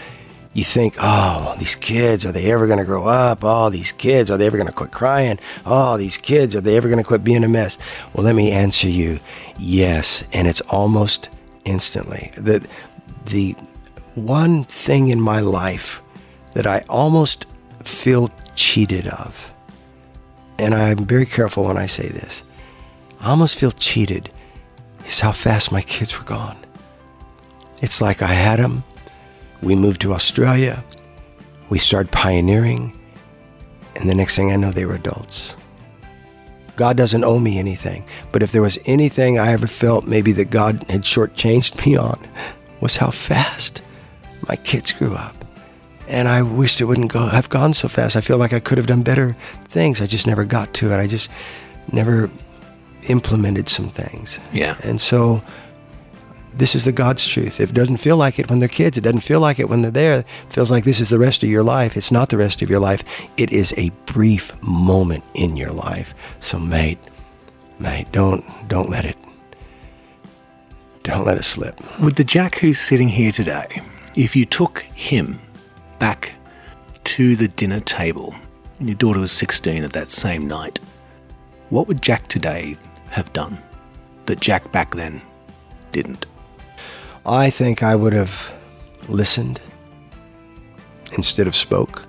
you 0.54 0.64
think, 0.64 0.96
oh, 1.00 1.56
these 1.60 1.76
kids, 1.76 2.26
are 2.26 2.32
they 2.32 2.52
ever 2.52 2.66
going 2.66 2.80
to 2.80 2.86
grow 2.86 3.06
up? 3.06 3.40
Oh, 3.44 3.70
these 3.70 3.92
kids, 3.92 4.32
are 4.32 4.38
they 4.38 4.48
ever 4.48 4.58
going 4.58 4.68
to 4.68 4.74
quit 4.74 4.92
crying? 4.92 5.40
Oh, 5.66 5.98
these 5.98 6.18
kids, 6.18 6.56
are 6.56 6.62
they 6.62 6.76
ever 6.76 6.88
going 6.88 6.98
to 6.98 7.08
quit 7.08 7.24
being 7.24 7.44
a 7.44 7.48
mess? 7.48 7.78
Well, 8.14 8.24
let 8.24 8.36
me 8.36 8.52
answer 8.52 8.90
you 8.90 9.20
yes. 9.60 10.24
And 10.34 10.48
it's 10.48 10.62
almost 10.62 11.30
instantly. 11.66 12.32
The, 12.36 12.68
the 13.26 13.56
one 14.16 14.64
thing 14.64 15.10
in 15.10 15.22
my 15.22 15.40
life 15.40 16.02
that 16.54 16.66
I 16.66 16.84
almost 16.90 17.46
feel 17.84 18.30
cheated 18.56 19.08
of, 19.08 19.54
and 20.58 20.74
I'm 20.74 21.06
very 21.06 21.28
careful 21.28 21.66
when 21.66 21.78
I 21.78 21.86
say 21.86 22.08
this, 22.08 22.44
I 23.22 23.30
almost 23.30 23.58
feel 23.58 23.72
cheated, 23.72 24.32
is 25.06 25.20
how 25.20 25.32
fast 25.32 25.72
my 25.72 25.82
kids 25.82 26.18
were 26.18 26.26
gone. 26.26 26.58
It's 27.82 28.02
like 28.02 28.22
I 28.22 28.28
had 28.28 28.60
them. 28.60 28.84
We 29.62 29.76
moved 29.76 30.02
to 30.02 30.14
Australia. 30.14 30.84
We 31.70 31.80
started 31.80 32.12
pioneering. 32.12 32.98
And 33.96 34.10
the 34.10 34.16
next 34.16 34.36
thing 34.36 34.52
I 34.52 34.56
know, 34.56 34.72
they 34.72 34.86
were 34.86 34.96
adults. 34.96 35.58
God 36.76 36.96
doesn't 36.96 37.26
owe 37.26 37.40
me 37.40 37.60
anything. 37.60 38.06
But 38.32 38.42
if 38.42 38.52
there 38.52 38.62
was 38.62 38.80
anything 38.86 39.38
I 39.38 39.52
ever 39.52 39.68
felt 39.68 40.08
maybe 40.08 40.32
that 40.34 40.50
God 40.50 40.86
had 40.90 41.02
shortchanged 41.02 41.86
me 41.86 41.98
on, 41.98 42.26
was 42.80 42.96
how 42.96 43.12
fast 43.12 43.82
my 44.48 44.56
kids 44.56 44.94
grew 44.94 45.14
up. 45.14 45.36
And 46.08 46.28
I 46.28 46.42
wished 46.42 46.80
it 46.80 46.86
wouldn't 46.86 47.12
go 47.12 47.28
have 47.28 47.50
gone 47.50 47.74
so 47.74 47.88
fast. 47.88 48.16
I 48.16 48.22
feel 48.22 48.38
like 48.38 48.54
I 48.54 48.60
could 48.60 48.78
have 48.78 48.88
done 48.88 49.04
better 49.04 49.36
things. 49.66 50.02
I 50.02 50.06
just 50.06 50.26
never 50.26 50.46
got 50.46 50.74
to 50.76 50.92
it. 50.92 50.98
I 50.98 51.06
just 51.06 51.30
never 51.92 52.32
implemented 53.10 53.70
some 53.70 53.90
things. 53.90 54.40
Yeah. 54.52 54.78
And 54.84 55.00
so 55.00 55.44
this 56.60 56.76
is 56.76 56.84
the 56.84 56.92
God's 56.92 57.26
truth. 57.26 57.62
It 57.62 57.74
doesn't 57.74 57.98
feel 57.98 58.18
like 58.18 58.38
it 58.38 58.50
when 58.50 58.60
they're 58.60 58.68
kids. 58.68 58.98
It 58.98 59.02
doesn't 59.02 59.22
feel 59.22 59.40
like 59.40 59.60
it 59.60 59.70
when 59.70 59.82
they're 59.82 59.92
there. 59.92 60.20
It 60.20 60.26
feels 60.50 60.70
like 60.70 60.84
this 60.84 61.00
is 61.00 61.08
the 61.08 61.18
rest 61.18 61.42
of 61.42 61.50
your 61.50 61.64
life. 61.64 61.96
It's 61.96 62.12
not 62.12 62.30
the 62.30 62.38
rest 62.38 62.62
of 62.62 62.70
your 62.70 62.82
life. 62.82 63.04
It 63.38 63.54
is 63.54 63.74
a 63.78 63.92
brief 64.06 64.62
moment 64.62 65.24
in 65.34 65.56
your 65.56 65.72
life. 65.72 66.14
So 66.42 66.60
mate, 66.60 67.00
mate, 67.80 68.12
don't 68.12 68.44
don't 68.68 68.90
let 68.90 69.06
it 69.06 69.18
don't 71.04 71.26
let 71.26 71.38
it 71.38 71.46
slip. 71.46 71.80
With 72.00 72.18
the 72.18 72.26
Jack 72.26 72.56
who's 72.56 72.78
sitting 72.78 73.08
here 73.08 73.32
today, 73.32 73.82
if 74.16 74.36
you 74.36 74.46
took 74.46 74.82
him 74.94 75.40
back 75.98 76.34
to 77.06 77.38
the 77.38 77.48
dinner 77.48 77.80
table 77.80 78.36
and 78.80 78.90
your 78.90 78.98
daughter 78.98 79.22
was 79.22 79.32
16 79.32 79.84
at 79.86 79.94
that 79.94 80.10
same 80.10 80.46
night, 80.46 80.80
what 81.70 81.88
would 81.88 82.02
Jack 82.02 82.28
today 82.28 82.76
have 83.12 83.32
done 83.32 83.58
that 84.26 84.42
Jack 84.42 84.72
back 84.74 84.94
then 84.94 85.22
didn't? 85.94 86.26
I 87.26 87.50
think 87.50 87.84
I 87.84 87.96
would 87.96 88.14
have 88.14 88.54
listened 89.08 89.60
instead 91.14 91.48
of 91.48 91.56
spoke. 91.56 92.06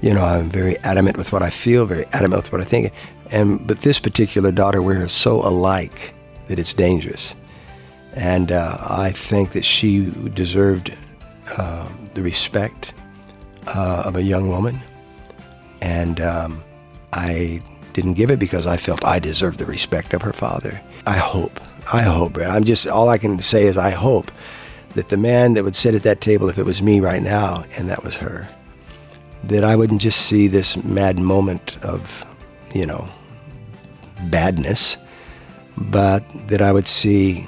You 0.00 0.14
know, 0.14 0.24
I'm 0.24 0.50
very 0.50 0.78
adamant 0.78 1.16
with 1.16 1.32
what 1.32 1.42
I 1.42 1.50
feel, 1.50 1.86
very 1.86 2.06
adamant 2.12 2.42
with 2.42 2.52
what 2.52 2.60
I 2.60 2.64
think. 2.64 2.92
And 3.30 3.66
but 3.66 3.78
this 3.78 3.98
particular 3.98 4.52
daughter, 4.52 4.82
we're 4.82 5.08
so 5.08 5.40
alike 5.40 6.14
that 6.48 6.58
it's 6.58 6.72
dangerous. 6.72 7.34
And 8.14 8.52
uh, 8.52 8.78
I 8.80 9.10
think 9.10 9.52
that 9.52 9.64
she 9.64 10.10
deserved 10.34 10.96
uh, 11.56 11.88
the 12.14 12.22
respect 12.22 12.94
uh, 13.66 14.04
of 14.06 14.16
a 14.16 14.22
young 14.22 14.48
woman. 14.48 14.80
And 15.82 16.20
um, 16.20 16.64
I 17.12 17.60
didn't 17.92 18.14
give 18.14 18.30
it 18.30 18.38
because 18.38 18.66
I 18.66 18.76
felt 18.76 19.04
I 19.04 19.18
deserved 19.18 19.58
the 19.58 19.66
respect 19.66 20.14
of 20.14 20.22
her 20.22 20.32
father. 20.32 20.80
I 21.06 21.18
hope, 21.18 21.60
I 21.92 22.02
hope, 22.02 22.34
Brad. 22.34 22.50
I'm 22.50 22.64
just, 22.64 22.86
all 22.86 23.08
I 23.08 23.18
can 23.18 23.40
say 23.40 23.64
is 23.64 23.76
I 23.78 23.90
hope 23.90 24.30
that 24.94 25.08
the 25.08 25.16
man 25.16 25.54
that 25.54 25.64
would 25.64 25.76
sit 25.76 25.94
at 25.94 26.02
that 26.02 26.20
table, 26.20 26.48
if 26.48 26.58
it 26.58 26.64
was 26.64 26.82
me 26.82 27.00
right 27.00 27.22
now, 27.22 27.64
and 27.76 27.88
that 27.88 28.02
was 28.02 28.16
her, 28.16 28.48
that 29.44 29.62
I 29.62 29.76
wouldn't 29.76 30.00
just 30.00 30.26
see 30.26 30.48
this 30.48 30.82
mad 30.82 31.18
moment 31.18 31.76
of, 31.84 32.24
you 32.74 32.86
know, 32.86 33.08
badness, 34.30 34.96
but 35.76 36.26
that 36.48 36.60
I 36.60 36.72
would 36.72 36.88
see 36.88 37.46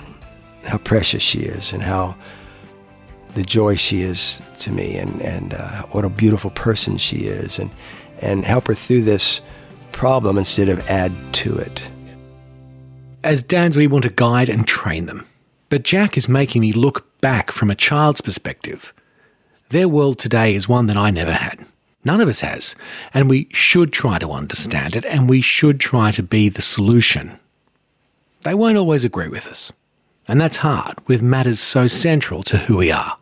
how 0.64 0.78
precious 0.78 1.22
she 1.22 1.40
is 1.40 1.72
and 1.72 1.82
how 1.82 2.14
the 3.34 3.42
joy 3.42 3.74
she 3.74 4.02
is 4.02 4.42
to 4.58 4.70
me 4.70 4.96
and, 4.96 5.20
and 5.22 5.54
uh, 5.54 5.82
what 5.92 6.04
a 6.04 6.10
beautiful 6.10 6.50
person 6.50 6.98
she 6.98 7.26
is 7.26 7.58
and, 7.58 7.70
and 8.20 8.44
help 8.44 8.66
her 8.66 8.74
through 8.74 9.02
this 9.02 9.40
problem 9.92 10.38
instead 10.38 10.68
of 10.68 10.78
add 10.90 11.12
to 11.32 11.56
it. 11.56 11.88
As 13.24 13.42
dads, 13.42 13.76
we 13.76 13.88
want 13.88 14.04
to 14.04 14.10
guide 14.10 14.48
and 14.48 14.66
train 14.66 15.06
them. 15.06 15.26
But 15.70 15.82
Jack 15.82 16.16
is 16.16 16.28
making 16.28 16.62
me 16.62 16.72
look 16.72 17.20
back 17.20 17.50
from 17.50 17.68
a 17.68 17.74
child's 17.74 18.20
perspective. 18.20 18.94
Their 19.70 19.88
world 19.88 20.18
today 20.18 20.54
is 20.54 20.68
one 20.68 20.86
that 20.86 20.96
I 20.96 21.10
never 21.10 21.32
had. 21.32 21.66
None 22.04 22.20
of 22.20 22.28
us 22.28 22.40
has. 22.40 22.76
And 23.12 23.28
we 23.28 23.48
should 23.50 23.92
try 23.92 24.18
to 24.18 24.30
understand 24.30 24.94
it, 24.94 25.04
and 25.04 25.28
we 25.28 25.40
should 25.40 25.80
try 25.80 26.12
to 26.12 26.22
be 26.22 26.48
the 26.48 26.62
solution. 26.62 27.38
They 28.42 28.54
won't 28.54 28.78
always 28.78 29.04
agree 29.04 29.28
with 29.28 29.48
us. 29.48 29.72
And 30.28 30.40
that's 30.40 30.58
hard 30.58 30.96
with 31.08 31.20
matters 31.20 31.58
so 31.58 31.86
central 31.86 32.42
to 32.44 32.56
who 32.56 32.76
we 32.76 32.92
are. 32.92 33.16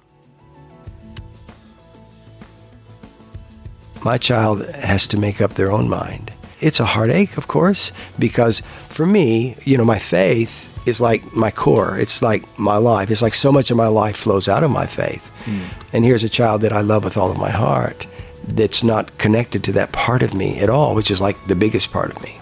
My 4.04 4.18
child 4.18 4.64
has 4.84 5.06
to 5.08 5.16
make 5.16 5.40
up 5.40 5.54
their 5.54 5.72
own 5.72 5.88
mind. 5.88 6.32
It's 6.60 6.80
a 6.80 6.84
heartache, 6.84 7.36
of 7.36 7.48
course, 7.48 7.92
because 8.18 8.60
for 8.88 9.04
me, 9.04 9.56
you 9.64 9.76
know, 9.76 9.84
my 9.84 9.98
faith 9.98 10.72
is 10.86 11.00
like 11.00 11.34
my 11.34 11.50
core. 11.50 11.98
It's 11.98 12.22
like 12.22 12.44
my 12.58 12.76
life. 12.76 13.10
It's 13.10 13.22
like 13.22 13.34
so 13.34 13.52
much 13.52 13.70
of 13.70 13.76
my 13.76 13.88
life 13.88 14.16
flows 14.16 14.48
out 14.48 14.64
of 14.64 14.70
my 14.70 14.86
faith. 14.86 15.30
Mm. 15.44 15.64
And 15.92 16.04
here's 16.04 16.24
a 16.24 16.28
child 16.28 16.62
that 16.62 16.72
I 16.72 16.80
love 16.80 17.04
with 17.04 17.16
all 17.16 17.30
of 17.30 17.38
my 17.38 17.50
heart 17.50 18.06
that's 18.46 18.84
not 18.84 19.18
connected 19.18 19.64
to 19.64 19.72
that 19.72 19.92
part 19.92 20.22
of 20.22 20.32
me 20.32 20.58
at 20.60 20.70
all, 20.70 20.94
which 20.94 21.10
is 21.10 21.20
like 21.20 21.36
the 21.46 21.56
biggest 21.56 21.92
part 21.92 22.14
of 22.14 22.22
me. 22.22 22.38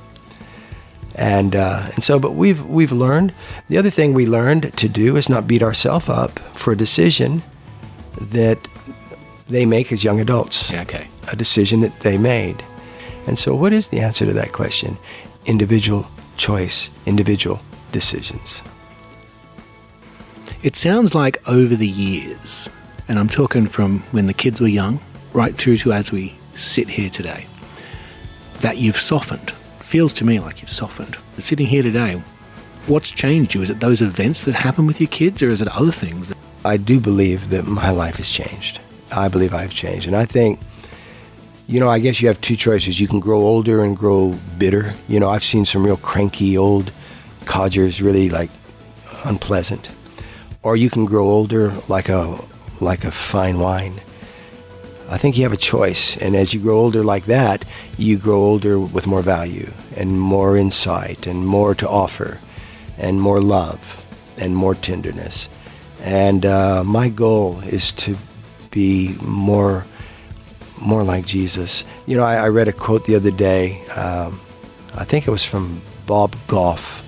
And 1.17 1.55
uh, 1.55 1.91
and 1.95 2.03
so, 2.03 2.19
but 2.19 2.35
we've 2.35 2.65
we've 2.67 2.93
learned. 2.93 3.33
The 3.69 3.79
other 3.79 3.91
thing 3.91 4.15
we 4.15 4.27
learned 4.27 4.77
to 4.77 4.89
do 4.89 5.17
is 5.17 5.29
not 5.29 5.47
beat 5.47 5.63
ourselves 5.63 6.09
up 6.09 6.39
for 6.55 6.73
a 6.73 6.77
decision 6.77 7.43
that 8.21 8.59
they 9.49 9.65
make 9.65 9.93
as 9.93 10.03
young 10.03 10.21
adults. 10.21 10.75
Okay. 10.75 11.07
A 11.33 11.37
decision 11.37 11.81
that 11.81 12.01
they 12.01 12.19
made. 12.19 12.65
And 13.27 13.39
so, 13.39 13.55
what 13.55 13.73
is 13.73 13.89
the 13.89 14.01
answer 14.01 14.27
to 14.27 14.33
that 14.35 14.53
question? 14.53 14.99
Individual 15.47 16.07
choice, 16.37 16.91
individual 17.07 17.61
decisions. 17.93 18.63
It 20.63 20.77
sounds 20.77 21.15
like 21.15 21.47
over 21.49 21.77
the 21.77 21.89
years, 21.89 22.71
and 23.09 23.19
I'm 23.19 23.29
talking 23.29 23.67
from 23.67 24.01
when 24.13 24.27
the 24.27 24.35
kids 24.35 24.61
were 24.61 24.69
young 24.69 25.01
right 25.33 25.55
through 25.55 25.77
to 25.79 25.93
as 25.93 26.11
we 26.11 26.37
sit 26.55 26.89
here 26.89 27.11
today, 27.11 27.47
that 28.61 28.79
you've 28.79 28.97
softened. 28.97 29.51
Feels 29.79 30.13
to 30.15 30.25
me 30.25 30.41
like 30.41 30.63
you've 30.63 30.71
softened. 30.71 31.17
But 31.35 31.45
sitting 31.45 31.67
here 31.67 31.83
today, 31.83 32.23
what's 32.87 33.11
changed 33.11 33.55
you? 33.55 33.63
Is 33.63 33.71
it 33.71 33.81
those 33.81 34.01
events 34.01 34.45
that 34.45 34.55
happen 34.55 34.87
with 34.87 35.01
your 35.01 35.09
kids, 35.09 35.43
or 35.43 35.51
is 35.51 35.61
it 35.61 35.69
other 35.69 35.93
things? 35.93 36.33
I 36.65 36.79
do 36.79 36.99
believe 36.99 37.51
that 37.51 37.67
my 37.67 37.91
life 37.91 38.17
has 38.17 38.31
changed. 38.31 38.81
I 39.13 39.29
believe 39.29 39.53
I've 39.53 39.75
changed. 39.75 40.07
And 40.07 40.17
I 40.17 40.25
think, 40.25 40.59
you 41.67 41.81
know, 41.81 41.89
I 41.89 41.99
guess 41.99 42.21
you 42.21 42.29
have 42.29 42.41
two 42.41 42.57
choices. 42.57 43.01
You 43.01 43.09
can 43.09 43.21
grow 43.21 43.39
older 43.41 43.83
and 43.83 43.97
grow 43.97 44.37
bitter. 44.59 44.95
You 45.09 45.19
know, 45.19 45.29
I've 45.29 45.45
seen 45.45 45.65
some 45.65 45.85
real 45.85 45.97
cranky 45.97 46.59
old 46.59 46.93
codgers, 47.47 48.03
really 48.03 48.29
like 48.29 48.51
unpleasant. 49.25 49.89
Or 50.63 50.77
you 50.77 50.91
can 50.91 51.05
grow 51.05 51.27
older 51.27 51.73
like 51.89 52.09
a 52.09 52.39
like 52.81 53.05
a 53.05 53.11
fine 53.11 53.59
wine. 53.59 54.01
I 55.11 55.19
think 55.19 55.37
you 55.37 55.43
have 55.43 55.53
a 55.53 55.59
choice, 55.59 56.17
and 56.17 56.35
as 56.35 56.55
you 56.55 56.61
grow 56.61 56.79
older 56.79 57.05
like 57.05 57.27
that, 57.27 57.65
you 57.99 58.17
grow 58.19 58.41
older 58.41 58.79
with 58.79 59.07
more 59.07 59.21
value 59.21 59.71
and 59.97 60.19
more 60.19 60.57
insight 60.57 61.27
and 61.27 61.47
more 61.47 61.75
to 61.75 61.89
offer, 61.89 62.41
and 62.99 63.21
more 63.21 63.41
love 63.41 64.03
and 64.39 64.57
more 64.57 64.75
tenderness. 64.75 65.49
And 66.03 66.45
uh, 66.45 66.85
my 66.85 67.11
goal 67.11 67.61
is 67.61 67.93
to 67.93 68.17
be 68.71 69.15
more 69.23 69.87
more 70.85 71.03
like 71.03 71.27
Jesus. 71.27 71.85
You 72.07 72.17
know, 72.17 72.25
I, 72.25 72.37
I 72.37 72.49
read 72.49 72.69
a 72.69 72.73
quote 72.73 73.05
the 73.05 73.17
other 73.17 73.31
day. 73.31 73.85
Um, 73.91 74.41
I 74.97 75.05
think 75.05 75.27
it 75.27 75.31
was 75.31 75.45
from 75.45 75.81
Bob 76.07 76.37
Goff, 76.47 77.03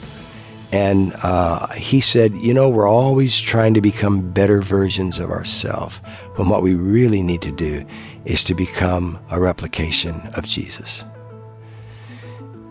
and 0.72 1.12
uh, 1.22 1.68
he 1.74 2.00
said, 2.00 2.36
You 2.36 2.54
know, 2.54 2.68
we're 2.68 2.88
always 2.88 3.40
trying 3.40 3.74
to 3.74 3.80
become 3.80 4.32
better 4.32 4.60
versions 4.60 5.18
of 5.18 5.30
ourselves. 5.30 5.98
When 6.36 6.48
what 6.48 6.62
we 6.62 6.74
really 6.74 7.22
need 7.22 7.42
to 7.42 7.52
do 7.52 7.84
is 8.24 8.42
to 8.44 8.54
become 8.54 9.18
a 9.30 9.40
replication 9.40 10.20
of 10.34 10.44
Jesus. 10.46 11.04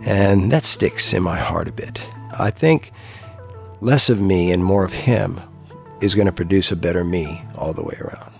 And 0.01 0.51
that 0.51 0.63
sticks 0.63 1.13
in 1.13 1.23
my 1.23 1.37
heart 1.37 1.67
a 1.67 1.73
bit. 1.73 2.07
I 2.37 2.51
think 2.51 2.91
less 3.81 4.09
of 4.09 4.21
me 4.21 4.51
and 4.51 4.63
more 4.63 4.85
of 4.85 4.93
him 4.93 5.41
is 6.01 6.13
going 6.13 6.27
to 6.27 6.33
produce 6.33 6.71
a 6.71 6.75
better 6.75 7.03
me 7.03 7.43
all 7.55 7.73
the 7.73 7.83
way 7.83 7.97
around. 7.99 8.33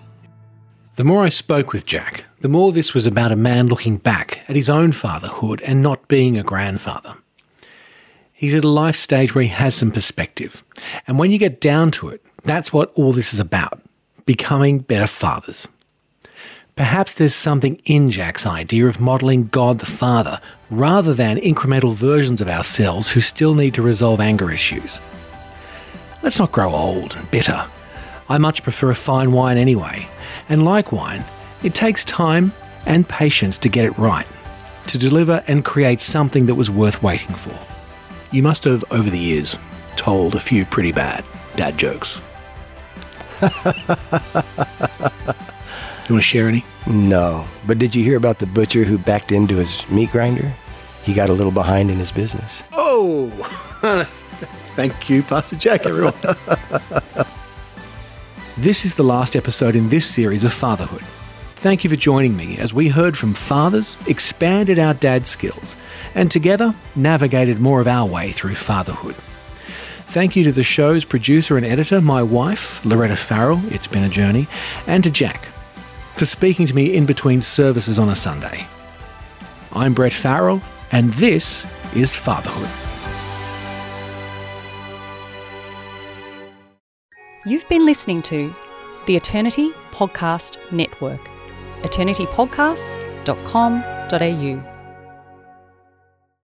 The 0.94 1.04
more 1.04 1.24
I 1.24 1.28
spoke 1.28 1.72
with 1.72 1.86
Jack, 1.86 2.24
the 2.46 2.52
more 2.52 2.70
this 2.70 2.94
was 2.94 3.06
about 3.06 3.32
a 3.32 3.34
man 3.34 3.66
looking 3.66 3.96
back 3.96 4.44
at 4.48 4.54
his 4.54 4.68
own 4.68 4.92
fatherhood 4.92 5.60
and 5.62 5.82
not 5.82 6.06
being 6.06 6.38
a 6.38 6.44
grandfather. 6.44 7.16
He's 8.32 8.54
at 8.54 8.62
a 8.62 8.68
life 8.68 8.94
stage 8.94 9.34
where 9.34 9.42
he 9.42 9.50
has 9.50 9.74
some 9.74 9.90
perspective. 9.90 10.62
And 11.08 11.18
when 11.18 11.32
you 11.32 11.38
get 11.38 11.60
down 11.60 11.90
to 11.90 12.08
it, 12.08 12.24
that's 12.44 12.72
what 12.72 12.92
all 12.94 13.12
this 13.12 13.34
is 13.34 13.40
about 13.40 13.82
becoming 14.26 14.78
better 14.78 15.08
fathers. 15.08 15.66
Perhaps 16.76 17.14
there's 17.14 17.34
something 17.34 17.82
in 17.84 18.12
Jack's 18.12 18.46
idea 18.46 18.86
of 18.86 19.00
modelling 19.00 19.48
God 19.48 19.80
the 19.80 19.86
Father 19.86 20.40
rather 20.70 21.14
than 21.14 21.38
incremental 21.38 21.94
versions 21.94 22.40
of 22.40 22.46
ourselves 22.46 23.10
who 23.10 23.20
still 23.20 23.56
need 23.56 23.74
to 23.74 23.82
resolve 23.82 24.20
anger 24.20 24.52
issues. 24.52 25.00
Let's 26.22 26.38
not 26.38 26.52
grow 26.52 26.72
old 26.72 27.16
and 27.16 27.28
bitter. 27.32 27.66
I 28.28 28.38
much 28.38 28.62
prefer 28.62 28.92
a 28.92 28.94
fine 28.94 29.32
wine 29.32 29.58
anyway, 29.58 30.06
and 30.48 30.64
like 30.64 30.92
wine, 30.92 31.24
it 31.62 31.74
takes 31.74 32.04
time 32.04 32.52
and 32.86 33.08
patience 33.08 33.58
to 33.58 33.68
get 33.68 33.84
it 33.84 33.96
right, 33.98 34.26
to 34.86 34.98
deliver 34.98 35.42
and 35.46 35.64
create 35.64 36.00
something 36.00 36.46
that 36.46 36.54
was 36.54 36.70
worth 36.70 37.02
waiting 37.02 37.34
for. 37.34 37.58
You 38.32 38.42
must 38.42 38.64
have, 38.64 38.84
over 38.90 39.08
the 39.08 39.18
years, 39.18 39.58
told 39.96 40.34
a 40.34 40.40
few 40.40 40.64
pretty 40.64 40.92
bad 40.92 41.24
dad 41.56 41.78
jokes. 41.78 42.20
Do 43.40 43.46
you 46.08 46.14
want 46.14 46.20
to 46.20 46.20
share 46.20 46.48
any? 46.48 46.64
No. 46.86 47.46
But 47.66 47.78
did 47.78 47.94
you 47.94 48.02
hear 48.02 48.16
about 48.16 48.38
the 48.38 48.46
butcher 48.46 48.84
who 48.84 48.98
backed 48.98 49.32
into 49.32 49.56
his 49.56 49.90
meat 49.90 50.10
grinder? 50.10 50.52
He 51.02 51.14
got 51.14 51.30
a 51.30 51.32
little 51.32 51.52
behind 51.52 51.90
in 51.90 51.98
his 51.98 52.10
business. 52.10 52.64
Oh! 52.72 53.28
Thank 54.74 55.08
you, 55.08 55.22
Pastor 55.22 55.56
Jack, 55.56 55.86
everyone. 55.86 56.14
this 58.58 58.84
is 58.84 58.94
the 58.94 59.04
last 59.04 59.34
episode 59.36 59.74
in 59.74 59.88
this 59.88 60.06
series 60.06 60.44
of 60.44 60.52
fatherhood. 60.52 61.04
Thank 61.66 61.82
you 61.82 61.90
for 61.90 61.96
joining 61.96 62.36
me 62.36 62.58
as 62.58 62.72
we 62.72 62.86
heard 62.86 63.18
from 63.18 63.34
fathers, 63.34 63.98
expanded 64.06 64.78
our 64.78 64.94
dad 64.94 65.26
skills, 65.26 65.74
and 66.14 66.30
together 66.30 66.72
navigated 66.94 67.58
more 67.58 67.80
of 67.80 67.88
our 67.88 68.08
way 68.08 68.30
through 68.30 68.54
fatherhood. 68.54 69.16
Thank 70.06 70.36
you 70.36 70.44
to 70.44 70.52
the 70.52 70.62
show's 70.62 71.04
producer 71.04 71.56
and 71.56 71.66
editor, 71.66 72.00
my 72.00 72.22
wife, 72.22 72.86
Loretta 72.86 73.16
Farrell, 73.16 73.60
it's 73.74 73.88
been 73.88 74.04
a 74.04 74.08
journey, 74.08 74.46
and 74.86 75.02
to 75.02 75.10
Jack 75.10 75.48
for 76.14 76.24
speaking 76.24 76.68
to 76.68 76.72
me 76.72 76.94
in 76.94 77.04
between 77.04 77.40
services 77.40 77.98
on 77.98 78.10
a 78.10 78.14
Sunday. 78.14 78.68
I'm 79.72 79.92
Brett 79.92 80.12
Farrell, 80.12 80.62
and 80.92 81.12
this 81.14 81.66
is 81.96 82.14
Fatherhood. 82.14 82.70
You've 87.44 87.68
been 87.68 87.84
listening 87.84 88.22
to 88.22 88.54
the 89.06 89.16
Eternity 89.16 89.72
Podcast 89.90 90.58
Network, 90.70 91.28
eternitypodcasts.com.au. 91.86 94.75